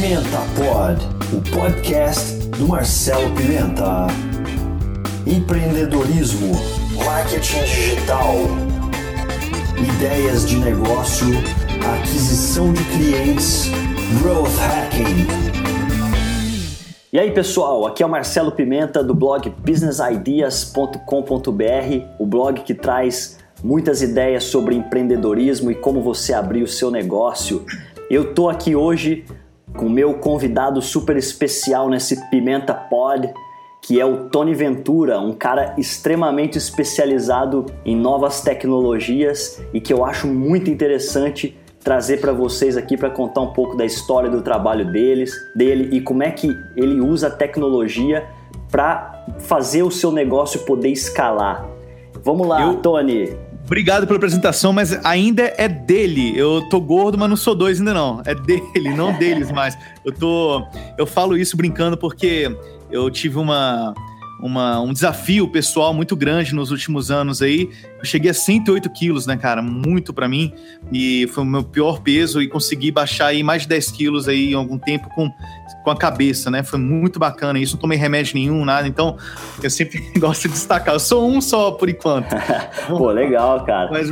[0.00, 1.02] Pimenta Pod,
[1.36, 4.06] o podcast do Marcelo Pimenta.
[5.26, 6.52] Empreendedorismo,
[7.04, 8.36] marketing digital,
[9.76, 11.26] ideias de negócio,
[11.98, 13.72] aquisição de clientes,
[14.22, 15.26] growth hacking.
[17.12, 23.40] E aí pessoal, aqui é o Marcelo Pimenta do blog businessideas.com.br, o blog que traz
[23.64, 27.66] muitas ideias sobre empreendedorismo e como você abrir o seu negócio.
[28.08, 29.26] Eu tô aqui hoje
[29.76, 33.32] com meu convidado super especial nesse Pimenta Pod,
[33.80, 40.04] que é o Tony Ventura, um cara extremamente especializado em novas tecnologias e que eu
[40.04, 44.90] acho muito interessante trazer para vocês aqui para contar um pouco da história do trabalho
[44.90, 48.26] deles, dele e como é que ele usa a tecnologia
[48.70, 51.66] para fazer o seu negócio poder escalar.
[52.22, 53.47] Vamos lá, eu, Tony.
[53.68, 56.32] Obrigado pela apresentação, mas ainda é dele.
[56.34, 58.22] Eu tô gordo, mas não sou dois ainda não.
[58.24, 59.76] É dele, não deles mais.
[60.02, 60.66] Eu tô.
[60.96, 62.50] Eu falo isso brincando porque
[62.90, 63.92] eu tive uma
[64.40, 67.68] uma, um desafio pessoal muito grande nos últimos anos aí.
[67.98, 69.60] Eu cheguei a 108 quilos, né, cara?
[69.60, 70.52] Muito para mim.
[70.92, 74.52] E foi o meu pior peso e consegui baixar aí mais de 10 quilos aí
[74.52, 75.30] em algum tempo com,
[75.88, 76.62] com a cabeça, né?
[76.62, 77.74] Foi muito bacana isso.
[77.74, 78.86] Não tomei remédio nenhum, nada.
[78.86, 79.16] Então,
[79.62, 80.94] eu sempre gosto de destacar.
[80.94, 82.28] Eu sou um só por enquanto.
[82.86, 83.88] Pô, legal, cara.
[83.90, 84.10] Mas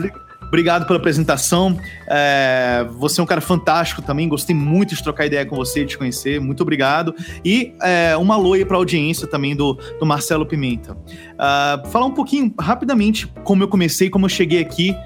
[0.49, 1.77] Obrigado pela apresentação.
[2.07, 4.29] É, você é um cara fantástico também.
[4.29, 6.41] Gostei muito de trocar ideia com você, de te conhecer.
[6.41, 7.13] Muito obrigado.
[7.45, 10.93] E é, uma alô para a audiência também do, do Marcelo Pimenta.
[10.93, 14.97] Uh, falar um pouquinho rapidamente como eu comecei, como eu cheguei aqui,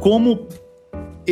[0.00, 0.48] como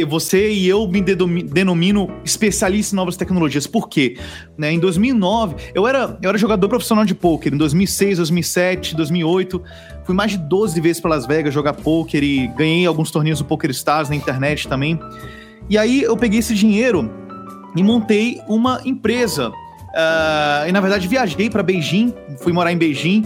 [0.05, 3.67] você e eu me denomino especialista em novas tecnologias.
[3.67, 4.17] Por quê?
[4.57, 7.53] Né, em 2009, eu era, eu era jogador profissional de pôquer.
[7.53, 9.63] Em 2006, 2007, 2008,
[10.05, 13.45] fui mais de 12 vezes para Las Vegas jogar pôquer e ganhei alguns torneios do
[13.45, 14.99] Poker Stars na internet também.
[15.69, 17.11] E aí eu peguei esse dinheiro
[17.77, 19.49] e montei uma empresa.
[19.49, 23.25] Uh, e na verdade viajei para Beijing, fui morar em Beijing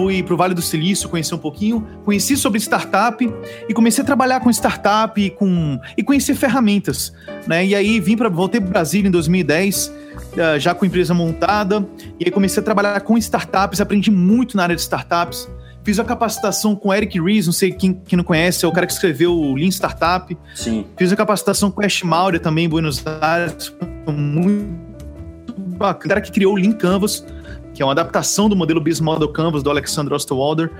[0.00, 3.30] fui para o Vale do Silício conhecer um pouquinho, conheci sobre startup
[3.68, 7.12] e comecei a trabalhar com startup e, com, e conhecer ferramentas.
[7.46, 7.66] Né?
[7.66, 9.92] E aí vim para voltei para Brasília em 2010,
[10.38, 11.86] eh, já com empresa montada,
[12.18, 15.46] e aí comecei a trabalhar com startups, aprendi muito na área de startups.
[15.84, 18.86] Fiz a capacitação com Eric Ries, não sei quem, quem não conhece, é o cara
[18.86, 20.36] que escreveu o Lean Startup.
[20.54, 20.86] Sim.
[20.96, 23.74] Fiz a capacitação com Ash Maurya também em Buenos Aires,
[24.06, 26.06] muito bacana.
[26.06, 27.24] O cara que criou o Lean Canvas,
[27.74, 30.70] que é uma adaptação do modelo Business Model Canvas do Alexander Osterwalder.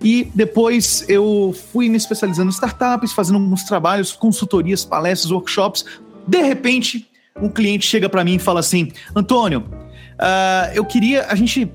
[0.00, 5.84] E depois eu fui me especializando em startups, fazendo alguns trabalhos, consultorias, palestras, workshops.
[6.26, 7.08] De repente,
[7.40, 11.26] um cliente chega para mim e fala assim: Antônio, uh, eu queria.
[11.26, 11.70] A gente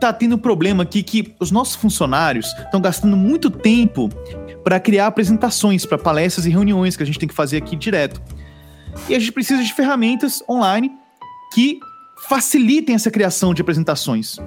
[0.00, 4.10] tá tendo um problema aqui que os nossos funcionários estão gastando muito tempo
[4.62, 8.20] para criar apresentações para palestras e reuniões que a gente tem que fazer aqui direto.
[9.08, 10.90] E a gente precisa de ferramentas online
[11.52, 11.78] que
[12.28, 14.38] facilitem essa criação de apresentações.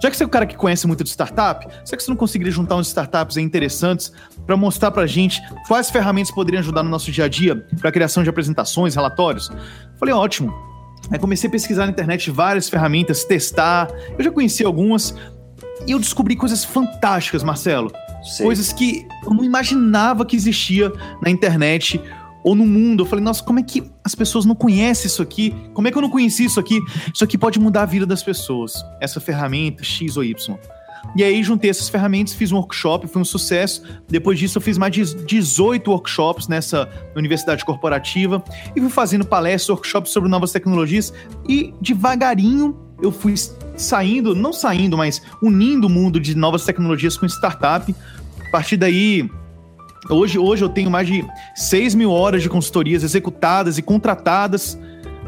[0.00, 2.16] Já que você é o cara que conhece muito de startup, será que você não
[2.16, 4.12] conseguiria juntar uns startups interessantes
[4.46, 7.88] para mostrar para a gente quais ferramentas poderiam ajudar no nosso dia a dia para
[7.88, 9.50] a criação de apresentações, relatórios?
[9.98, 10.54] Falei, ótimo.
[11.10, 13.88] Aí comecei a pesquisar na internet várias ferramentas, testar.
[14.16, 15.14] Eu já conheci algumas
[15.86, 17.90] e eu descobri coisas fantásticas, Marcelo.
[18.22, 18.44] Sei.
[18.44, 22.00] Coisas que eu não imaginava que existia na internet
[22.44, 23.02] ou no mundo.
[23.02, 25.54] Eu falei, nossa, como é que as pessoas não conhecem isso aqui?
[25.74, 26.80] Como é que eu não conheci isso aqui?
[27.12, 28.74] Isso aqui pode mudar a vida das pessoas.
[29.00, 30.58] Essa ferramenta X ou Y.
[31.16, 33.82] E aí juntei essas ferramentas, fiz um workshop, foi um sucesso.
[34.08, 38.42] Depois disso eu fiz mais de 18 workshops nessa universidade corporativa
[38.74, 41.12] e fui fazendo palestras, workshops sobre novas tecnologias
[41.48, 43.34] e devagarinho eu fui
[43.76, 47.94] saindo, não saindo, mas unindo o mundo de novas tecnologias com startup.
[48.46, 49.30] A partir daí
[50.10, 51.22] Hoje, hoje eu tenho mais de
[51.54, 54.78] 6 mil horas de consultorias executadas e contratadas.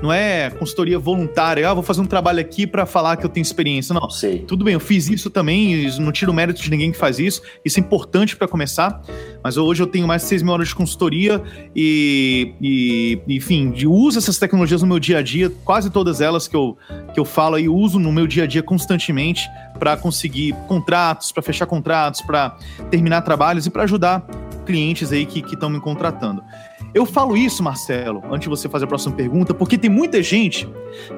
[0.03, 3.43] Não é consultoria voluntária, ah, vou fazer um trabalho aqui para falar que eu tenho
[3.43, 3.94] experiência.
[3.94, 4.41] Não, sei.
[4.41, 7.43] Tudo bem, eu fiz isso também, não tiro mérito de ninguém que faz isso.
[7.65, 9.03] Isso é importante para começar.
[9.43, 11.43] Mas hoje eu tenho mais de 6 mil horas de consultoria
[11.75, 16.49] e, e enfim, de uso essas tecnologias no meu dia a dia, quase todas elas
[16.49, 16.76] que eu,
[17.12, 19.49] que eu falo e uso no meu dia a dia constantemente
[19.79, 22.56] para conseguir contratos, para fechar contratos, para
[22.91, 24.26] terminar trabalhos e para ajudar
[24.67, 26.43] clientes aí que estão me contratando.
[26.92, 30.69] Eu falo isso, Marcelo, antes de você fazer a próxima pergunta, porque tem muita gente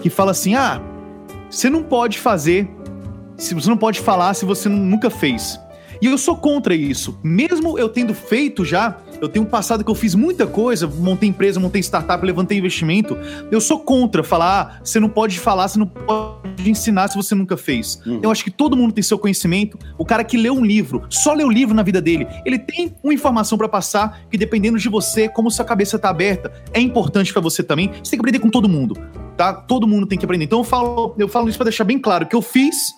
[0.01, 0.81] que fala assim: ah,
[1.51, 2.69] você não pode fazer,
[3.37, 5.59] você não pode falar se você nunca fez.
[6.03, 7.17] E eu sou contra isso.
[7.23, 11.29] Mesmo eu tendo feito já, eu tenho um passado que eu fiz muita coisa, montei
[11.29, 13.17] empresa, montei startup, levantei investimento.
[13.53, 17.37] Eu sou contra falar, ah, você não pode falar, você não pode ensinar se você
[17.37, 18.03] nunca fez.
[18.05, 18.19] Uhum.
[18.21, 19.79] Eu acho que todo mundo tem seu conhecimento.
[19.97, 22.97] O cara que lê um livro, só lê o livro na vida dele, ele tem
[23.01, 27.33] uma informação para passar que dependendo de você, como sua cabeça tá aberta, é importante
[27.33, 27.93] para você também.
[28.03, 28.97] Você tem que aprender com todo mundo.
[29.37, 29.53] tá?
[29.53, 30.47] Todo mundo tem que aprender.
[30.47, 32.93] Então eu falo, eu falo isso para deixar bem claro que eu fiz,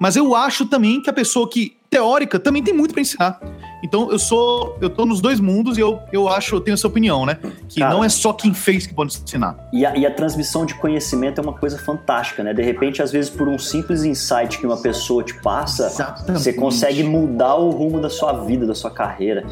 [0.00, 3.38] mas eu acho também que a pessoa que teórica também tem muito para ensinar.
[3.82, 6.86] Então eu sou, eu tô nos dois mundos e eu, eu acho, eu tenho essa
[6.86, 7.38] opinião, né?
[7.68, 9.56] Que Cara, não é só quem fez que pode ensinar.
[9.72, 12.54] E a, e a, transmissão de conhecimento é uma coisa fantástica, né?
[12.54, 16.42] De repente, às vezes, por um simples insight que uma pessoa te passa, Exatamente.
[16.42, 19.44] você consegue mudar o rumo da sua vida, da sua carreira.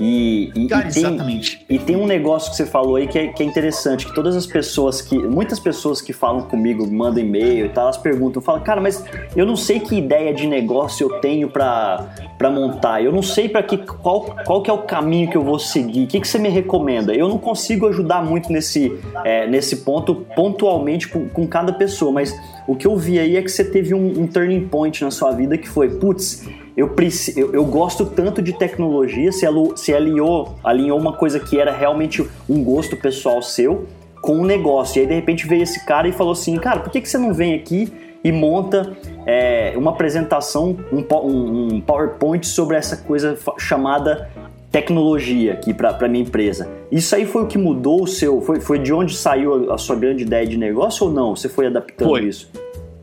[0.00, 1.66] E, e, Cara, e tem, exatamente.
[1.68, 4.36] E tem um negócio que você falou aí que é, que é, interessante, que todas
[4.36, 5.18] as pessoas que.
[5.18, 9.04] Muitas pessoas que falam comigo, mandam e-mail e tal, elas perguntam, falam, cara, mas
[9.34, 13.62] eu não sei que ideia de negócio eu tenho para montar, eu não sei para
[13.62, 16.38] que qual, qual que é o caminho que eu vou seguir, o que, que você
[16.38, 17.14] me recomenda?
[17.14, 22.34] Eu não consigo ajudar muito nesse, é, nesse ponto, pontualmente com, com cada pessoa, mas
[22.66, 25.32] o que eu vi aí é que você teve um, um turning point na sua
[25.32, 26.46] vida que foi, putz,
[26.78, 26.94] eu,
[27.36, 29.44] eu, eu, gosto tanto de tecnologia, se,
[29.74, 33.88] se alinhou, alinhou uma coisa que era realmente um gosto pessoal seu
[34.22, 34.98] com um negócio.
[34.98, 37.18] E aí, de repente, veio esse cara e falou assim: Cara, por que, que você
[37.18, 37.92] não vem aqui
[38.22, 38.96] e monta
[39.26, 44.30] é, uma apresentação, um, um, PowerPoint sobre essa coisa chamada
[44.70, 46.70] tecnologia aqui para minha empresa?
[46.92, 48.40] Isso aí foi o que mudou o seu.
[48.40, 51.34] Foi, foi de onde saiu a sua grande ideia de negócio ou não?
[51.34, 52.22] Você foi adaptando foi.
[52.22, 52.48] isso?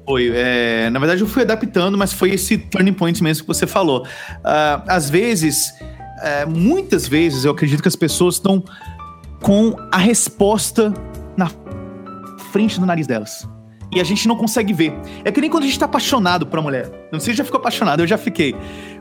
[0.05, 0.31] Foi.
[0.33, 4.03] É, na verdade, eu fui adaptando, mas foi esse turning point mesmo que você falou.
[4.03, 8.63] Uh, às vezes, uh, muitas vezes, eu acredito que as pessoas estão
[9.41, 10.93] com a resposta
[11.35, 11.49] na
[12.51, 13.47] frente do nariz delas.
[13.91, 14.93] E a gente não consegue ver.
[15.23, 17.07] É que nem quando a gente tá apaixonado por uma mulher.
[17.11, 18.55] Não sei se já ficou apaixonado, eu já fiquei.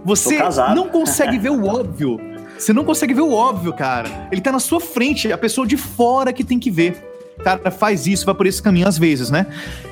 [0.04, 0.38] Você
[0.74, 2.18] não consegue ver o óbvio.
[2.56, 4.28] Você não consegue ver o óbvio, cara.
[4.30, 7.70] Ele tá na sua frente, é a pessoa de fora que tem que ver cara
[7.70, 9.46] faz isso, vai por esse caminho às vezes, né?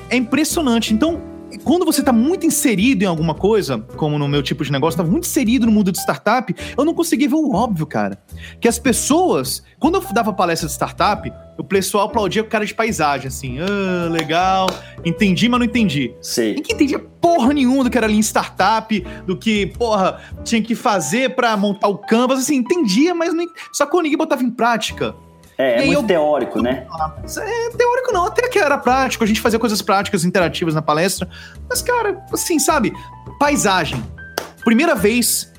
[0.09, 0.93] É impressionante.
[0.93, 1.21] Então,
[1.63, 5.09] quando você está muito inserido em alguma coisa, como no meu tipo de negócio, estava
[5.09, 8.17] muito inserido no mundo de startup, eu não conseguia ver o óbvio, cara.
[8.59, 12.73] Que as pessoas, quando eu dava palestra de startup, o pessoal aplaudia com cara de
[12.73, 14.67] paisagem, assim, ah, legal,
[15.05, 16.13] entendi, mas não entendi.
[16.21, 16.55] Sim.
[16.55, 20.75] Ninguém entendia porra nenhuma do que era ali em startup, do que, porra, tinha que
[20.75, 23.45] fazer para montar o canvas, assim, entendia, mas não...
[23.71, 25.15] só que ninguém botava em prática.
[25.57, 26.03] É, é muito eu...
[26.03, 26.85] teórico, né?
[27.37, 31.27] É, teórico não, até que era prático, a gente fazia coisas práticas, interativas na palestra.
[31.69, 32.93] Mas, cara, assim, sabe?
[33.39, 34.03] Paisagem.
[34.63, 35.51] Primeira vez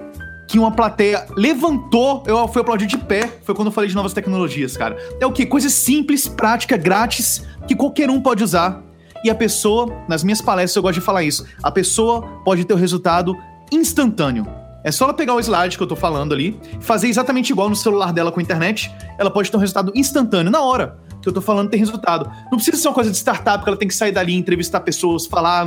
[0.47, 4.13] que uma plateia levantou, eu fui aplaudir de pé, foi quando eu falei de novas
[4.13, 4.97] tecnologias, cara.
[5.21, 5.47] É o quê?
[5.47, 8.83] Coisa simples, prática, grátis, que qualquer um pode usar.
[9.25, 12.75] E a pessoa, nas minhas palestras eu gosto de falar isso, a pessoa pode ter
[12.75, 13.37] o resultado
[13.73, 14.47] instantâneo.
[14.85, 17.75] É só ela pegar o slide que eu tô falando ali, fazer exatamente igual no
[17.75, 21.33] celular dela com a internet, ela pode ter um resultado instantâneo, na hora que eu
[21.33, 22.31] tô falando tem resultado.
[22.51, 25.25] Não precisa ser uma coisa de startup que ela tem que sair dali, entrevistar pessoas,
[25.25, 25.67] falar,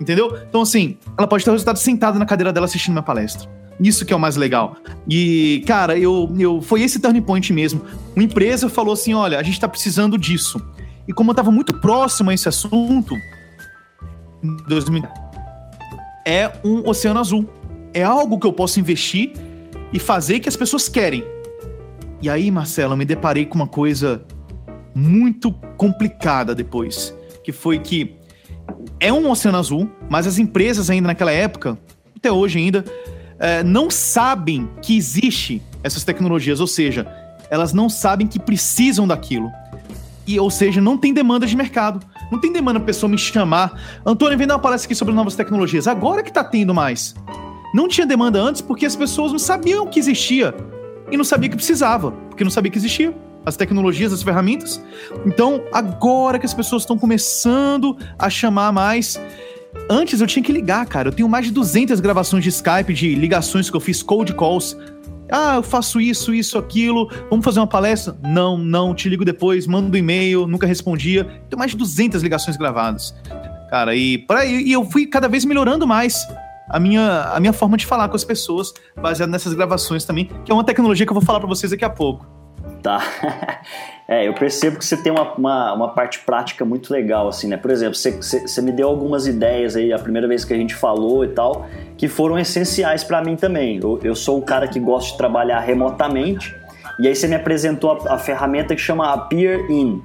[0.00, 0.34] entendeu?
[0.48, 3.46] Então, assim, ela pode ter o resultado sentada na cadeira dela assistindo minha palestra.
[3.78, 4.76] Isso que é o mais legal.
[5.06, 7.82] E, cara, eu, eu foi esse turning point mesmo.
[8.16, 10.58] Uma empresa falou assim: olha, a gente tá precisando disso.
[11.06, 13.14] E como eu tava muito próximo a esse assunto,
[14.68, 15.02] 2000,
[16.24, 17.46] é um oceano azul
[17.94, 19.32] é algo que eu posso investir
[19.92, 21.24] e fazer que as pessoas querem.
[22.20, 24.24] E aí, Marcelo, eu me deparei com uma coisa
[24.94, 28.16] muito complicada depois, que foi que
[29.00, 31.78] é um oceano azul, mas as empresas ainda naquela época,
[32.16, 32.84] até hoje ainda,
[33.38, 37.06] é, não sabem que existe essas tecnologias, ou seja,
[37.50, 39.50] elas não sabem que precisam daquilo.
[40.26, 42.00] E, ou seja, não tem demanda de mercado.
[42.30, 44.00] Não tem demanda a pessoa me chamar.
[44.06, 45.88] Antônio, vem dar uma palestra aqui sobre novas tecnologias.
[45.88, 47.14] Agora que tá tendo mais.
[47.72, 50.54] Não tinha demanda antes porque as pessoas não sabiam que existia
[51.10, 53.14] e não sabia que precisava, porque não sabia que existia
[53.44, 54.82] as tecnologias, as ferramentas.
[55.26, 59.20] Então, agora que as pessoas estão começando a chamar mais.
[59.88, 61.08] Antes eu tinha que ligar, cara.
[61.08, 64.76] Eu tenho mais de 200 gravações de Skype, de ligações que eu fiz, cold calls.
[65.30, 67.10] Ah, eu faço isso, isso, aquilo.
[67.30, 68.14] Vamos fazer uma palestra?
[68.22, 71.24] Não, não, te ligo depois, mando um e-mail, nunca respondia.
[71.48, 73.14] Tenho mais de 200 ligações gravadas.
[73.70, 76.28] Cara, e, pra, e eu fui cada vez melhorando mais
[76.72, 80.50] a minha, a minha forma de falar com as pessoas, baseado nessas gravações também, que
[80.50, 82.26] é uma tecnologia que eu vou falar para vocês daqui a pouco.
[82.82, 83.00] Tá.
[84.08, 87.56] É, eu percebo que você tem uma, uma, uma, parte prática muito legal, assim, né?
[87.56, 90.74] Por exemplo, você, você, me deu algumas ideias aí, a primeira vez que a gente
[90.74, 93.80] falou e tal, que foram essenciais para mim também.
[93.82, 96.54] Eu, eu sou um cara que gosta de trabalhar remotamente,
[96.98, 100.02] e aí você me apresentou a, a ferramenta que chama Appear In,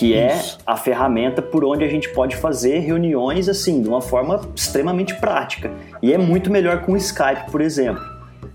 [0.00, 0.58] que é Isso.
[0.58, 5.14] é a ferramenta por onde a gente pode fazer reuniões assim, de uma forma extremamente
[5.16, 5.70] prática.
[6.00, 8.02] E é muito melhor com o Skype, por exemplo.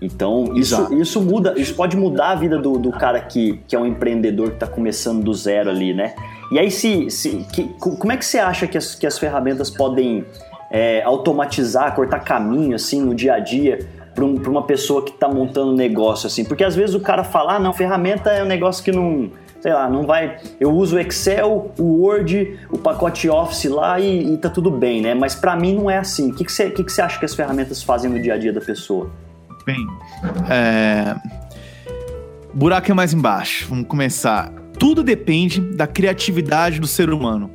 [0.02, 3.78] Então, isso, isso muda, isso pode mudar a vida do, do cara que, que é
[3.78, 6.16] um empreendedor que está começando do zero ali, né?
[6.50, 9.70] E aí, se, se que, como é que você acha que as, que as ferramentas
[9.70, 10.24] podem
[10.68, 15.28] é, automatizar, cortar caminho, assim, no dia a dia, para um, uma pessoa que está
[15.28, 16.44] montando negócio, assim?
[16.44, 19.30] Porque às vezes o cara fala, ah, não, ferramenta é um negócio que não
[19.66, 20.38] sei lá, não vai.
[20.60, 25.02] Eu uso o Excel, o Word, o pacote Office lá e, e tá tudo bem,
[25.02, 25.12] né?
[25.12, 26.30] Mas para mim não é assim.
[26.30, 28.38] O que, que, você, que, que você acha que as ferramentas fazem no dia a
[28.38, 29.10] dia da pessoa?
[29.66, 29.84] Bem,
[30.48, 31.16] é...
[32.54, 33.66] buraco é mais embaixo.
[33.68, 34.52] Vamos começar.
[34.78, 37.50] Tudo depende da criatividade do ser humano.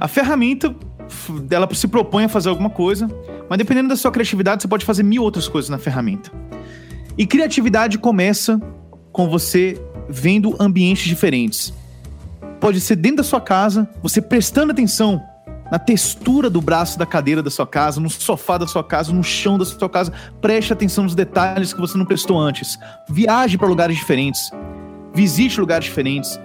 [0.00, 0.74] A ferramenta,
[1.50, 3.06] ela se propõe a fazer alguma coisa,
[3.50, 6.32] mas dependendo da sua criatividade, você pode fazer mil outras coisas na ferramenta.
[7.18, 8.58] E criatividade começa
[9.12, 11.72] com você vendo ambientes diferentes.
[12.60, 15.22] Pode ser dentro da sua casa, você prestando atenção
[15.70, 19.22] na textura do braço da cadeira da sua casa, no sofá da sua casa, no
[19.22, 20.12] chão da sua casa.
[20.40, 22.78] Preste atenção nos detalhes que você não prestou antes.
[23.08, 24.50] Viaje para lugares diferentes.
[25.14, 26.38] Visite lugares diferentes.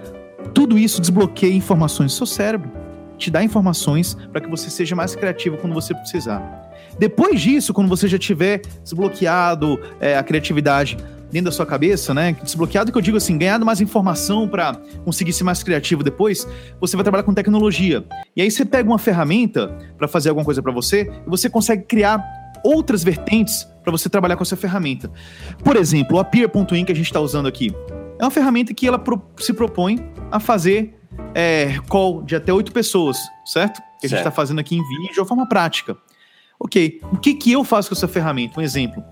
[0.53, 2.71] Tudo isso desbloqueia informações do seu cérebro.
[3.17, 6.71] Te dá informações para que você seja mais criativo quando você precisar.
[6.97, 10.97] Depois disso, quando você já tiver desbloqueado é, a criatividade
[11.31, 12.35] dentro da sua cabeça, né?
[12.43, 14.73] Desbloqueado que eu digo assim, ganhado mais informação para
[15.05, 16.47] conseguir ser mais criativo depois,
[16.79, 18.05] você vai trabalhar com tecnologia.
[18.35, 21.83] E aí você pega uma ferramenta para fazer alguma coisa para você e você consegue
[21.83, 22.23] criar
[22.63, 25.09] outras vertentes para você trabalhar com essa ferramenta.
[25.63, 27.73] Por exemplo, o Appear.in que a gente está usando aqui
[28.19, 30.95] é uma ferramenta que ela pro, se propõe a fazer
[31.33, 33.81] é, call de até oito pessoas, certo?
[33.99, 35.97] Que a gente está fazendo aqui em vídeo de uma forma prática.
[36.59, 38.59] Ok, o que, que eu faço com essa ferramenta?
[38.59, 39.03] Um exemplo.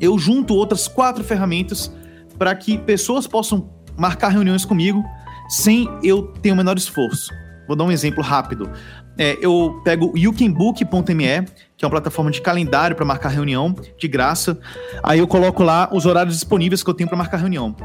[0.00, 1.92] Eu junto outras quatro ferramentas
[2.38, 5.04] para que pessoas possam marcar reuniões comigo
[5.48, 7.30] sem eu ter o menor esforço.
[7.66, 8.70] Vou dar um exemplo rápido.
[9.18, 11.44] É, eu pego o youcanbook.me,
[11.76, 14.58] que é uma plataforma de calendário para marcar reunião, de graça.
[15.02, 17.76] Aí eu coloco lá os horários disponíveis que eu tenho para marcar reunião.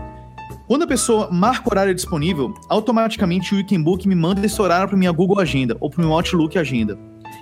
[0.67, 4.97] Quando a pessoa marca o horário disponível, automaticamente o Weekendbook me manda esse horário para
[4.97, 6.97] minha Google Agenda ou para o meu Outlook Agenda.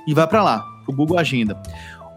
[0.07, 1.61] E vai para lá o Google Agenda.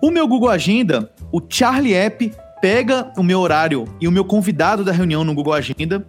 [0.02, 2.32] O meu Google Agenda, o Charlie App
[2.66, 6.04] pega o meu horário e o meu convidado da reunião no Google Agenda,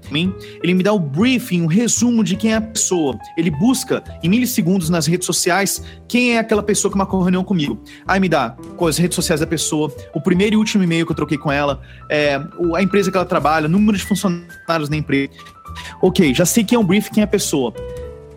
[0.64, 3.16] ele me dá o briefing, o resumo de quem é a pessoa.
[3.38, 7.44] Ele busca em milissegundos nas redes sociais quem é aquela pessoa que marcou a reunião
[7.44, 7.80] comigo.
[8.08, 11.16] Aí me dá as redes sociais da pessoa, o primeiro e último e-mail que eu
[11.16, 12.42] troquei com ela, é,
[12.74, 15.30] a empresa que ela trabalha, número de funcionários na empresa.
[16.02, 17.72] Ok, já sei quem é o briefing, quem é a pessoa.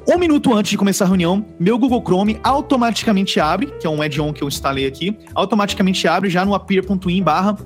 [0.07, 4.03] Um minuto antes de começar a reunião, meu Google Chrome automaticamente abre, que é um
[4.03, 7.57] add-on que eu instalei aqui, automaticamente abre já no appear.in barra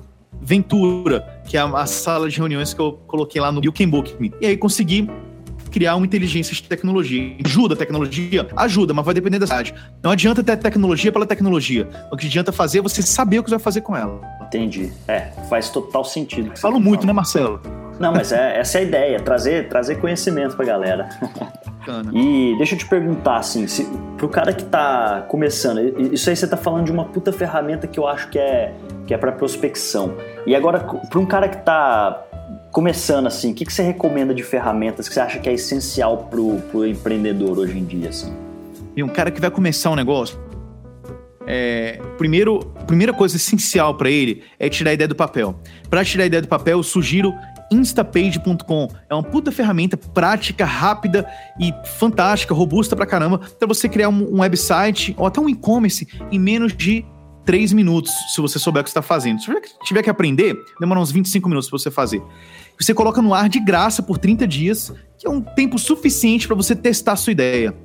[0.41, 4.15] Ventura, que é a, sala de reuniões que eu coloquei lá no You Can Book
[4.19, 4.31] Me.
[4.39, 5.09] E aí consegui
[5.71, 7.35] criar uma inteligência de tecnologia.
[7.43, 8.47] Ajuda a tecnologia?
[8.55, 9.73] Ajuda, mas vai depender da cidade.
[10.01, 11.87] Não adianta ter tecnologia pela tecnologia.
[12.11, 14.21] O que adianta fazer é você saber o que você vai fazer com ela.
[14.41, 14.91] Entendi.
[15.07, 16.55] É, faz total sentido.
[16.57, 17.07] Falo muito, falando.
[17.07, 17.84] né, Marcelo?
[17.99, 21.09] Não, mas é, essa é a ideia, trazer, trazer conhecimento pra galera.
[22.11, 23.87] E deixa eu te perguntar, assim, se,
[24.17, 25.79] pro cara que tá começando,
[26.13, 28.73] isso aí você tá falando de uma puta ferramenta que eu acho que é,
[29.05, 30.15] que é para prospecção.
[30.45, 32.25] E agora, para um cara que está
[32.71, 36.27] começando assim, o que, que você recomenda de ferramentas que você acha que é essencial
[36.29, 38.09] pro, pro empreendedor hoje em dia?
[38.09, 38.33] Assim?
[38.95, 40.37] E um cara que vai começar um negócio,
[41.47, 45.55] é, primeiro, primeira coisa essencial para ele é tirar a ideia do papel.
[45.89, 47.33] Para tirar a ideia do papel, eu sugiro
[47.71, 48.89] instapage.com.
[49.09, 51.27] É uma puta ferramenta prática, rápida
[51.59, 56.07] e fantástica, robusta pra caramba, para você criar um, um website ou até um e-commerce
[56.31, 57.05] em menos de
[57.45, 59.39] 3 minutos, se você souber o que está fazendo.
[59.39, 59.51] Se
[59.83, 62.21] tiver que aprender, demora uns 25 minutos para você fazer.
[62.79, 66.55] Você coloca no ar de graça por 30 dias, que é um tempo suficiente para
[66.55, 67.75] você testar a sua ideia.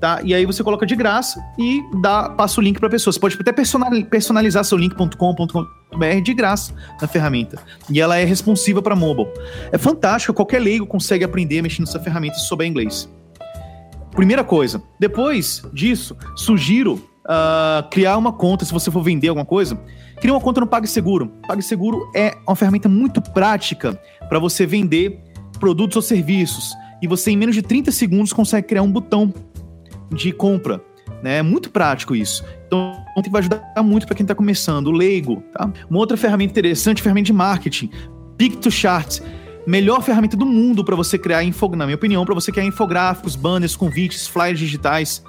[0.00, 0.20] Tá?
[0.22, 3.12] E aí você coloca de graça e dá, passa o link para pessoa.
[3.12, 7.58] Você pode até personalizar seu link.com.br de graça na ferramenta.
[7.88, 9.28] E ela é responsiva para mobile.
[9.72, 13.08] É fantástico, qualquer leigo consegue aprender mexendo nessa ferramenta se souber inglês.
[14.10, 14.82] Primeira coisa.
[15.00, 16.94] Depois disso, sugiro
[17.26, 19.78] uh, criar uma conta, se você for vender alguma coisa,
[20.20, 21.32] cria uma conta no PagSeguro.
[21.46, 25.22] PagSeguro é uma ferramenta muito prática para você vender
[25.58, 26.74] produtos ou serviços.
[27.02, 29.32] E você, em menos de 30 segundos, consegue criar um botão
[30.12, 30.82] de compra.
[31.22, 31.38] Né?
[31.38, 32.44] É muito prático isso.
[32.66, 34.88] Então, vai ajudar muito para quem está começando.
[34.88, 35.70] O Leigo, tá?
[35.88, 37.90] Uma outra ferramenta interessante, ferramenta de marketing.
[38.36, 39.20] Pictochart.
[39.66, 43.34] Melhor ferramenta do mundo para você criar, info, na minha opinião, para você criar infográficos,
[43.34, 45.24] banners, convites, flyers digitais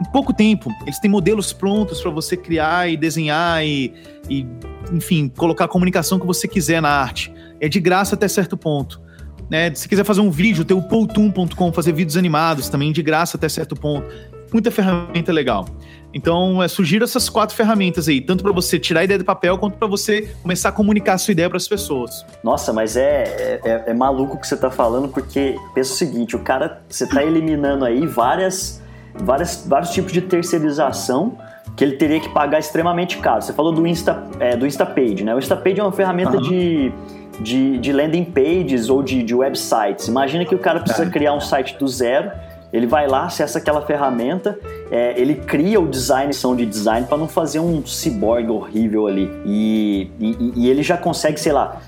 [0.00, 0.70] em pouco tempo.
[0.82, 3.94] Eles têm modelos prontos para você criar e desenhar e,
[4.28, 4.46] e,
[4.92, 7.32] enfim, colocar a comunicação que você quiser na arte.
[7.60, 9.00] É de graça até certo ponto.
[9.50, 9.74] Né?
[9.74, 13.48] Se quiser fazer um vídeo, tem o Poutum.com, fazer vídeos animados também de graça até
[13.48, 14.06] certo ponto.
[14.52, 15.66] Muita ferramenta legal.
[16.12, 19.58] Então, é, sugiro essas quatro ferramentas aí, tanto para você tirar a ideia do papel,
[19.58, 22.24] quanto para você começar a comunicar a sua ideia para as pessoas.
[22.42, 26.34] Nossa, mas é, é, é maluco o que você está falando, porque pensa o seguinte:
[26.34, 28.80] o cara, você está eliminando aí várias
[29.22, 31.36] várias, vários tipos de terceirização
[31.76, 33.42] que ele teria que pagar extremamente caro.
[33.42, 35.34] Você falou do Insta, é, do Instapage, né?
[35.34, 36.42] O Instapage é uma ferramenta uhum.
[36.42, 36.92] de,
[37.40, 40.08] de, de landing pages ou de, de websites.
[40.08, 41.10] Imagina que o cara precisa é.
[41.10, 42.30] criar um site do zero,
[42.72, 44.58] ele vai lá, acessa aquela ferramenta,
[44.90, 49.30] é, ele cria o design, são de design, para não fazer um cyborg horrível ali.
[49.46, 51.80] E, e, e, ele já consegue, sei lá,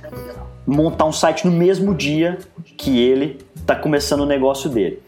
[0.66, 2.38] montar um site no mesmo dia
[2.78, 5.02] que ele está começando o negócio dele.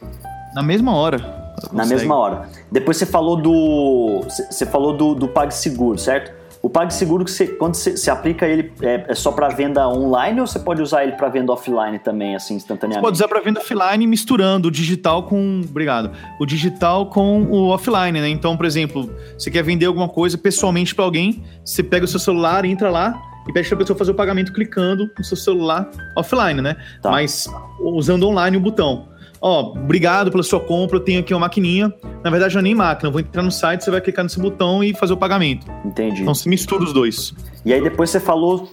[0.54, 1.42] Na mesma hora.
[1.72, 2.48] Na mesma hora.
[2.70, 4.22] Depois você falou do.
[4.28, 6.41] Você falou do, do PagSeguro, certo?
[6.62, 10.46] O PagSeguro, você, quando você, você aplica ele, é, é só para venda online ou
[10.46, 13.00] você pode usar ele para venda offline também, assim, instantaneamente?
[13.00, 15.60] Você pode usar para venda offline misturando o digital com.
[15.68, 16.12] Obrigado.
[16.38, 18.28] O digital com o offline, né?
[18.28, 22.20] Então, por exemplo, você quer vender alguma coisa pessoalmente para alguém, você pega o seu
[22.20, 25.90] celular, entra lá e pede para a pessoa fazer o pagamento clicando no seu celular
[26.16, 26.76] offline, né?
[27.02, 27.10] Tá.
[27.10, 27.48] Mas
[27.80, 29.11] usando online o botão
[29.42, 31.92] ó, obrigado pela sua compra, eu tenho aqui uma maquininha.
[32.22, 34.38] Na verdade, não é nem máquina, eu vou entrar no site, você vai clicar nesse
[34.38, 35.66] botão e fazer o pagamento.
[35.84, 36.22] Entendi.
[36.22, 37.34] Então você mistura os dois.
[37.64, 38.70] E aí depois você falou,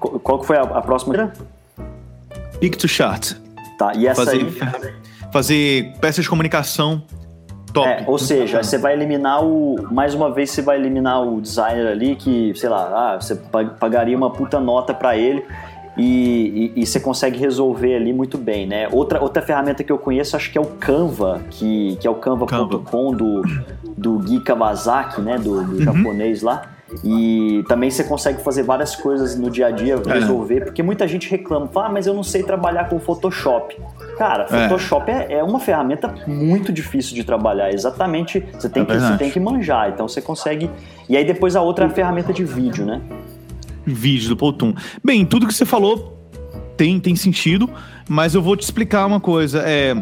[0.00, 1.32] qual que foi a, a próxima?
[2.58, 3.34] Picture Chart.
[3.78, 4.92] Tá, e essa fazer, aí?
[5.32, 7.02] Fazer peças de comunicação
[7.72, 7.88] top.
[7.88, 9.76] É, ou seja, você vai eliminar o.
[9.90, 13.34] Mais uma vez, você vai eliminar o designer ali que, sei lá, ah, você
[13.80, 15.42] pagaria uma puta nota para ele
[15.96, 18.88] e, e, e, você consegue resolver ali muito bem, né?
[18.90, 22.14] Outra, outra ferramenta que eu conheço, acho que é o Canva, que, que é o
[22.14, 23.14] canva.com Canva.
[23.14, 23.42] do,
[23.96, 25.36] do Gui Kawasaki, né?
[25.36, 25.82] Do, do uhum.
[25.82, 26.72] japonês lá.
[27.04, 30.12] E também você consegue fazer várias coisas no dia a dia, é.
[30.12, 30.64] resolver, é.
[30.66, 33.78] porque muita gente reclama, fala, ah, mas eu não sei trabalhar com Photoshop.
[34.18, 34.68] Cara, é.
[34.68, 35.26] Photoshop é.
[35.30, 37.72] é, uma ferramenta muito difícil de trabalhar.
[37.72, 39.90] Exatamente, você tem, é que, você tem que manjar.
[39.90, 40.70] Então você consegue.
[41.08, 43.00] E aí depois a outra é a ferramenta de vídeo, né?
[43.86, 44.74] Vídeos do Poltum.
[45.02, 46.18] Bem, tudo que você falou
[46.76, 47.68] tem, tem sentido,
[48.08, 49.62] mas eu vou te explicar uma coisa.
[49.66, 49.94] É,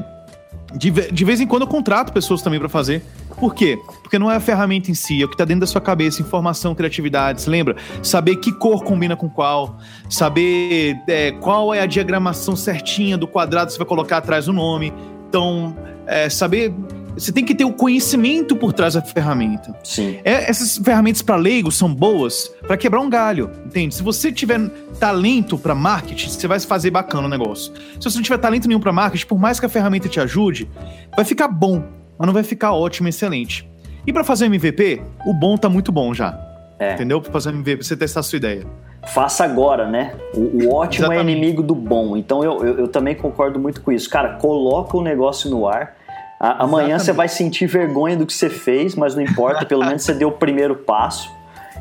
[0.74, 3.02] de, de vez em quando eu contrato pessoas também para fazer.
[3.38, 3.78] Por quê?
[4.02, 6.20] Porque não é a ferramenta em si, é o que está dentro da sua cabeça,
[6.20, 7.40] informação, criatividade.
[7.40, 7.76] Você lembra?
[8.02, 13.68] Saber que cor combina com qual, saber é, qual é a diagramação certinha do quadrado
[13.68, 14.92] que você vai colocar atrás do nome.
[15.28, 16.72] Então, é, saber
[17.14, 19.74] você tem que ter o conhecimento por trás da ferramenta.
[19.82, 20.18] Sim.
[20.24, 23.94] É, essas ferramentas para leigos são boas para quebrar um galho, entende?
[23.94, 24.60] Se você tiver
[24.98, 27.72] talento para marketing, você vai fazer bacana o negócio.
[27.98, 30.68] Se você não tiver talento nenhum para marketing, por mais que a ferramenta te ajude,
[31.14, 31.82] vai ficar bom,
[32.18, 33.68] mas não vai ficar ótimo, excelente.
[34.06, 36.38] E para fazer MVP, o bom tá muito bom já.
[36.78, 36.94] É.
[36.94, 37.20] Entendeu?
[37.20, 38.66] Para fazer MVP, pra você testar a sua ideia.
[39.06, 40.14] Faça agora, né?
[40.34, 41.28] O, o ótimo é Exatamente.
[41.28, 42.16] é inimigo do bom.
[42.16, 44.08] Então eu, eu, eu também concordo muito com isso.
[44.08, 45.96] Cara, coloca o negócio no ar
[46.40, 50.02] a, amanhã você vai sentir vergonha do que você fez, mas não importa, pelo menos
[50.02, 51.30] você deu o primeiro passo.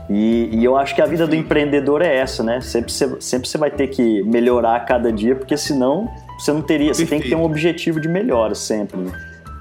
[0.09, 2.59] E, e, eu acho que a vida do empreendedor é essa, né?
[2.61, 6.63] Sempre você, sempre você vai ter que melhorar a cada dia, porque senão você não
[6.63, 6.93] teria.
[6.93, 9.11] Você tem que ter um objetivo de melhora sempre, né?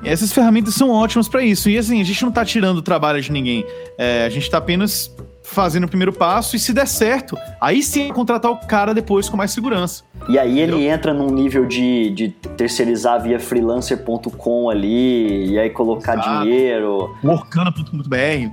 [0.03, 1.69] Essas ferramentas são ótimas para isso.
[1.69, 3.65] E assim, a gente não está tirando o trabalho de ninguém.
[3.99, 5.15] É, a gente está apenas
[5.51, 9.37] fazendo o primeiro passo e se der certo, aí sim contratar o cara depois com
[9.37, 10.05] mais segurança.
[10.29, 10.93] E aí ele Entendeu?
[10.93, 16.45] entra num nível de, de terceirizar via freelancer.com ali, e aí colocar Exato.
[16.45, 17.17] dinheiro.
[17.25, 18.51] Workana.com.br.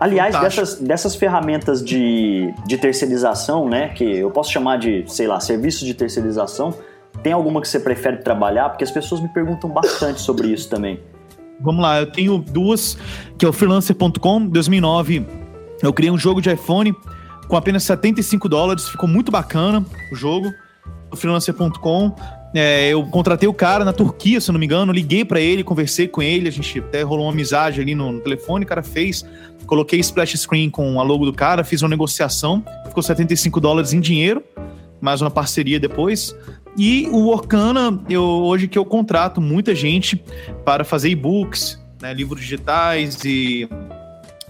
[0.00, 5.40] Aliás, dessas, dessas ferramentas de, de terceirização, né, que eu posso chamar de, sei lá,
[5.40, 6.72] serviços de terceirização,
[7.22, 8.70] tem alguma que você prefere trabalhar?
[8.70, 11.00] Porque as pessoas me perguntam bastante sobre isso também.
[11.60, 12.96] Vamos lá, eu tenho duas,
[13.36, 15.37] que é o freelancer.com, 2009
[15.82, 16.94] eu criei um jogo de iPhone
[17.46, 20.52] com apenas 75 dólares, ficou muito bacana o jogo.
[21.14, 22.14] Freelancer.com.
[22.54, 26.08] É, eu contratei o cara na Turquia, se não me engano, liguei para ele, conversei
[26.08, 29.24] com ele, a gente até rolou uma amizade ali no, no, telefone, o cara fez.
[29.66, 34.00] Coloquei splash screen com a logo do cara, fiz uma negociação, ficou 75 dólares em
[34.00, 34.42] dinheiro,
[35.00, 36.34] mais uma parceria depois.
[36.76, 40.22] E o Orkana, eu, hoje que eu contrato muita gente
[40.64, 43.68] para fazer e-books, né, livros digitais e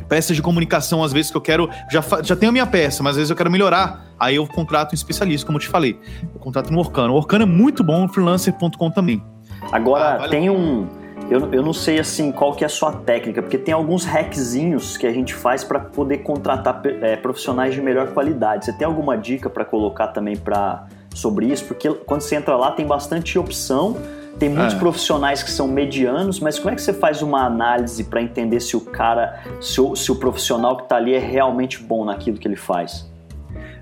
[0.09, 1.68] peças de comunicação, às vezes que eu quero.
[1.90, 4.07] Já, já tenho a minha peça, mas às vezes eu quero melhorar.
[4.18, 5.99] Aí eu contrato um especialista, como eu te falei.
[6.35, 7.12] Eu contrato no Orkano.
[7.12, 9.23] O Orkano é muito bom, freelancer.com também.
[9.71, 10.87] Agora, ah, vale tem um.
[11.31, 14.97] Eu, eu não sei assim qual que é a sua técnica, porque tem alguns hackzinhos
[14.97, 18.64] que a gente faz para poder contratar é, profissionais de melhor qualidade.
[18.64, 21.64] Você tem alguma dica para colocar também para sobre isso?
[21.66, 23.97] Porque quando você entra lá tem bastante opção
[24.38, 24.79] tem muitos é.
[24.79, 28.77] profissionais que são medianos, mas como é que você faz uma análise para entender se
[28.77, 32.46] o cara, se o, se o profissional que está ali é realmente bom naquilo que
[32.46, 33.11] ele faz?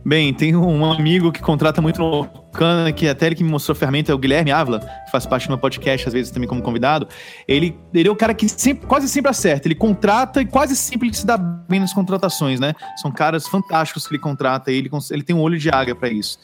[0.05, 3.75] Bem, tem um amigo que contrata muito no Cana, que até ele que me mostrou
[3.75, 6.49] a ferramenta, é o Guilherme Ávila, que faz parte do meu podcast, às vezes também
[6.49, 7.07] como convidado,
[7.47, 9.69] ele, ele é o cara que sempre, quase sempre acerta.
[9.69, 12.75] Ele contrata e quase sempre ele se dá bem nas contratações, né?
[13.01, 16.09] São caras fantásticos que ele contrata e ele, ele tem um olho de águia para
[16.09, 16.39] isso.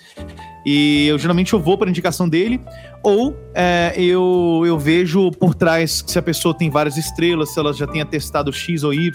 [0.65, 2.61] E eu geralmente eu vou para indicação dele,
[3.03, 7.73] ou é, eu, eu vejo por trás se a pessoa tem várias estrelas, se ela
[7.73, 9.11] já tenha testado X ou Y,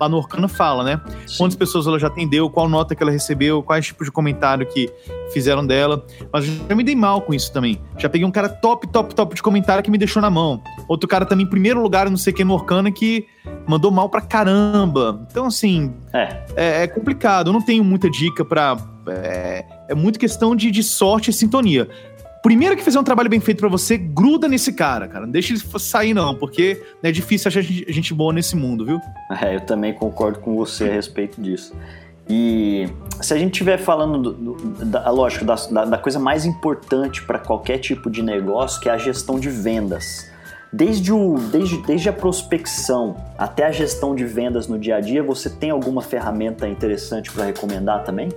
[0.00, 1.00] lá no Orkana fala, né?
[1.26, 1.38] Sim.
[1.38, 4.88] Quantas pessoas ela já atendeu, qual nota que ela recebeu, quais tipos de comentário que
[5.32, 6.06] fizeram dela.
[6.32, 7.80] Mas eu já me dei mal com isso também.
[7.98, 10.62] Já peguei um cara top, top, top de comentário que me deixou na mão.
[10.88, 13.26] Outro cara também em primeiro lugar, não sei o que, no Orkana, que
[13.66, 15.26] mandou mal pra caramba.
[15.30, 17.48] Então, assim, é, é, é complicado.
[17.48, 18.76] Eu não tenho muita dica pra.
[19.08, 21.88] É, é muito questão de, de sorte e sintonia.
[22.42, 25.26] Primeiro que fizer um trabalho bem feito para você, gruda nesse cara, cara.
[25.26, 29.00] Não deixa ele sair, não, porque é difícil achar gente, gente boa nesse mundo, viu?
[29.40, 31.72] É, eu também concordo com você a respeito disso.
[32.34, 32.88] E
[33.20, 37.38] se a gente estiver falando, do, do, da, lógico, da, da, coisa mais importante para
[37.38, 40.30] qualquer tipo de negócio, que é a gestão de vendas.
[40.72, 45.22] Desde, o, desde, desde a prospecção até a gestão de vendas no dia a dia,
[45.22, 48.30] você tem alguma ferramenta interessante para recomendar também?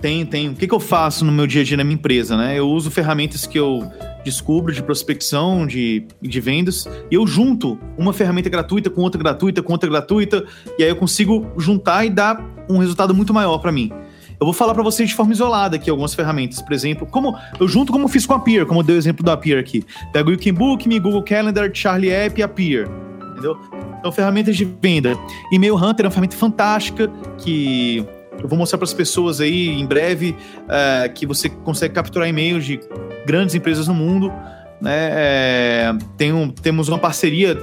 [0.00, 0.50] Tem, tem.
[0.50, 2.58] O que, que eu faço no meu dia a dia na minha empresa, né?
[2.58, 3.90] Eu uso ferramentas que eu
[4.24, 9.62] descubro de prospecção, de, de vendas, e eu junto uma ferramenta gratuita com outra gratuita,
[9.62, 10.44] com outra gratuita,
[10.78, 13.92] e aí eu consigo juntar e dar um resultado muito maior para mim.
[14.38, 17.66] Eu vou falar para vocês de forma isolada aqui algumas ferramentas, por exemplo, como eu
[17.66, 19.82] junto como eu fiz com a Peer, como eu dei o exemplo da Peer aqui.
[20.12, 22.86] Pego o You Can Book Me, Google Calendar, Charlie App e a Peer,
[23.30, 23.56] entendeu?
[23.98, 25.16] Então, ferramentas de venda.
[25.50, 28.04] E-mail Hunter é uma ferramenta fantástica que
[28.42, 30.36] eu vou mostrar para as pessoas aí em breve
[30.68, 32.80] é, que você consegue capturar e-mails de
[33.26, 34.32] grandes empresas no mundo.
[34.80, 35.08] Né?
[35.10, 37.56] É, tem um, temos uma parceria,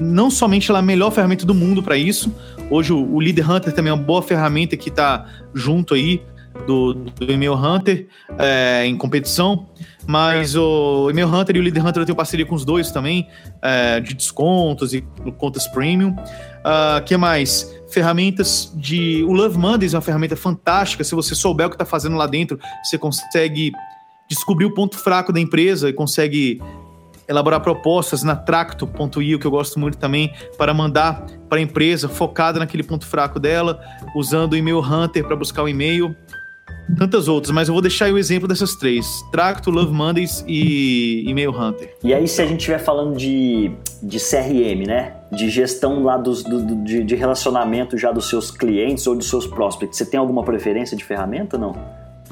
[0.00, 2.34] não somente a melhor ferramenta do mundo para isso.
[2.70, 6.22] Hoje o, o Leader Hunter também é uma boa ferramenta que está junto aí
[6.66, 8.06] do, do Email Hunter
[8.38, 9.66] é, em competição.
[10.06, 13.28] Mas o Email Hunter e o Leader Hunter eu tenho parceria com os dois também,
[13.62, 15.02] é, de descontos e
[15.36, 16.10] contas premium.
[16.10, 17.79] O uh, que mais?
[17.90, 19.22] Ferramentas de.
[19.24, 21.04] O Love Mondays é uma ferramenta fantástica.
[21.04, 23.72] Se você souber o que está fazendo lá dentro, você consegue
[24.28, 26.60] descobrir o ponto fraco da empresa e consegue
[27.28, 32.58] elaborar propostas na Tracto.io, que eu gosto muito também, para mandar para a empresa focada
[32.58, 33.80] naquele ponto fraco dela,
[34.16, 36.14] usando o e-mail Hunter para buscar o e-mail
[36.96, 41.24] tantas outras, mas eu vou deixar aí o exemplo dessas três: Tracto, Love Mondays e
[41.28, 41.94] Email Hunter.
[42.02, 43.70] E aí, se a gente estiver falando de,
[44.02, 45.14] de CRM, né?
[45.32, 49.28] De gestão lá dos, do, do, de, de relacionamento já dos seus clientes ou dos
[49.28, 51.74] seus prospects, você tem alguma preferência de ferramenta não?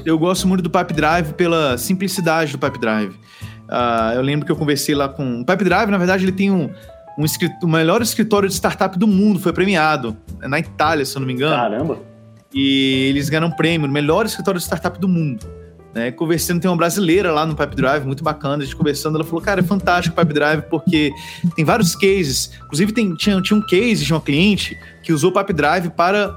[0.05, 3.11] Eu gosto muito do Pipe Drive pela simplicidade do Pipe Drive.
[3.11, 5.41] Uh, eu lembro que eu conversei lá com.
[5.41, 6.71] O Pipe Drive, na verdade, ele tem um,
[7.19, 7.25] um
[7.63, 10.17] o melhor escritório de startup do mundo, foi premiado.
[10.41, 11.55] É na Itália, se eu não me engano.
[11.55, 11.99] Caramba!
[12.55, 15.47] E eles ganham um prêmio, o melhor escritório de startup do mundo.
[15.95, 19.25] Né, conversando, tem uma brasileira lá no Pipe Drive, muito bacana, a gente conversando, ela
[19.25, 21.11] falou, cara, é fantástico o Pipe Drive, porque
[21.57, 25.33] tem vários cases, inclusive tem, tinha, tinha um case de uma cliente que usou o
[25.33, 26.35] Pipe Drive para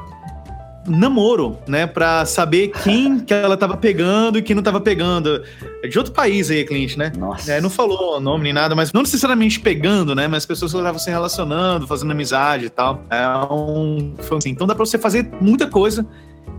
[0.88, 5.44] namoro, né, para saber quem que ela tava pegando e quem não tava pegando.
[5.84, 7.12] É de outro país aí, cliente, né?
[7.18, 7.54] Nossa.
[7.54, 11.00] É, não falou nome nem nada, mas não necessariamente pegando, né, mas pessoas que estavam
[11.00, 13.04] se relacionando, fazendo amizade e tal.
[13.10, 14.50] É um, assim.
[14.50, 16.06] Então dá para você fazer muita coisa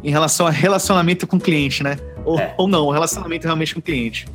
[0.03, 1.97] em relação a relacionamento com o cliente, né?
[2.25, 2.55] Ou, é.
[2.57, 4.27] ou não, relacionamento realmente com o cliente.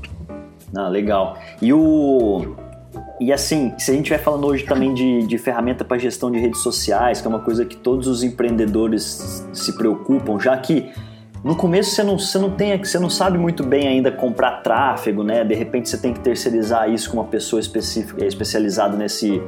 [0.76, 1.38] Ah, legal.
[1.62, 2.56] E o
[3.20, 6.38] e assim, se a gente estiver falando hoje também de, de ferramenta para gestão de
[6.38, 10.92] redes sociais, que é uma coisa que todos os empreendedores se preocupam, já que
[11.44, 15.24] no começo você não, você não tem, você não sabe muito bem ainda comprar tráfego,
[15.24, 15.44] né?
[15.44, 19.42] De repente você tem que terceirizar isso com uma pessoa específica, especializada nesse,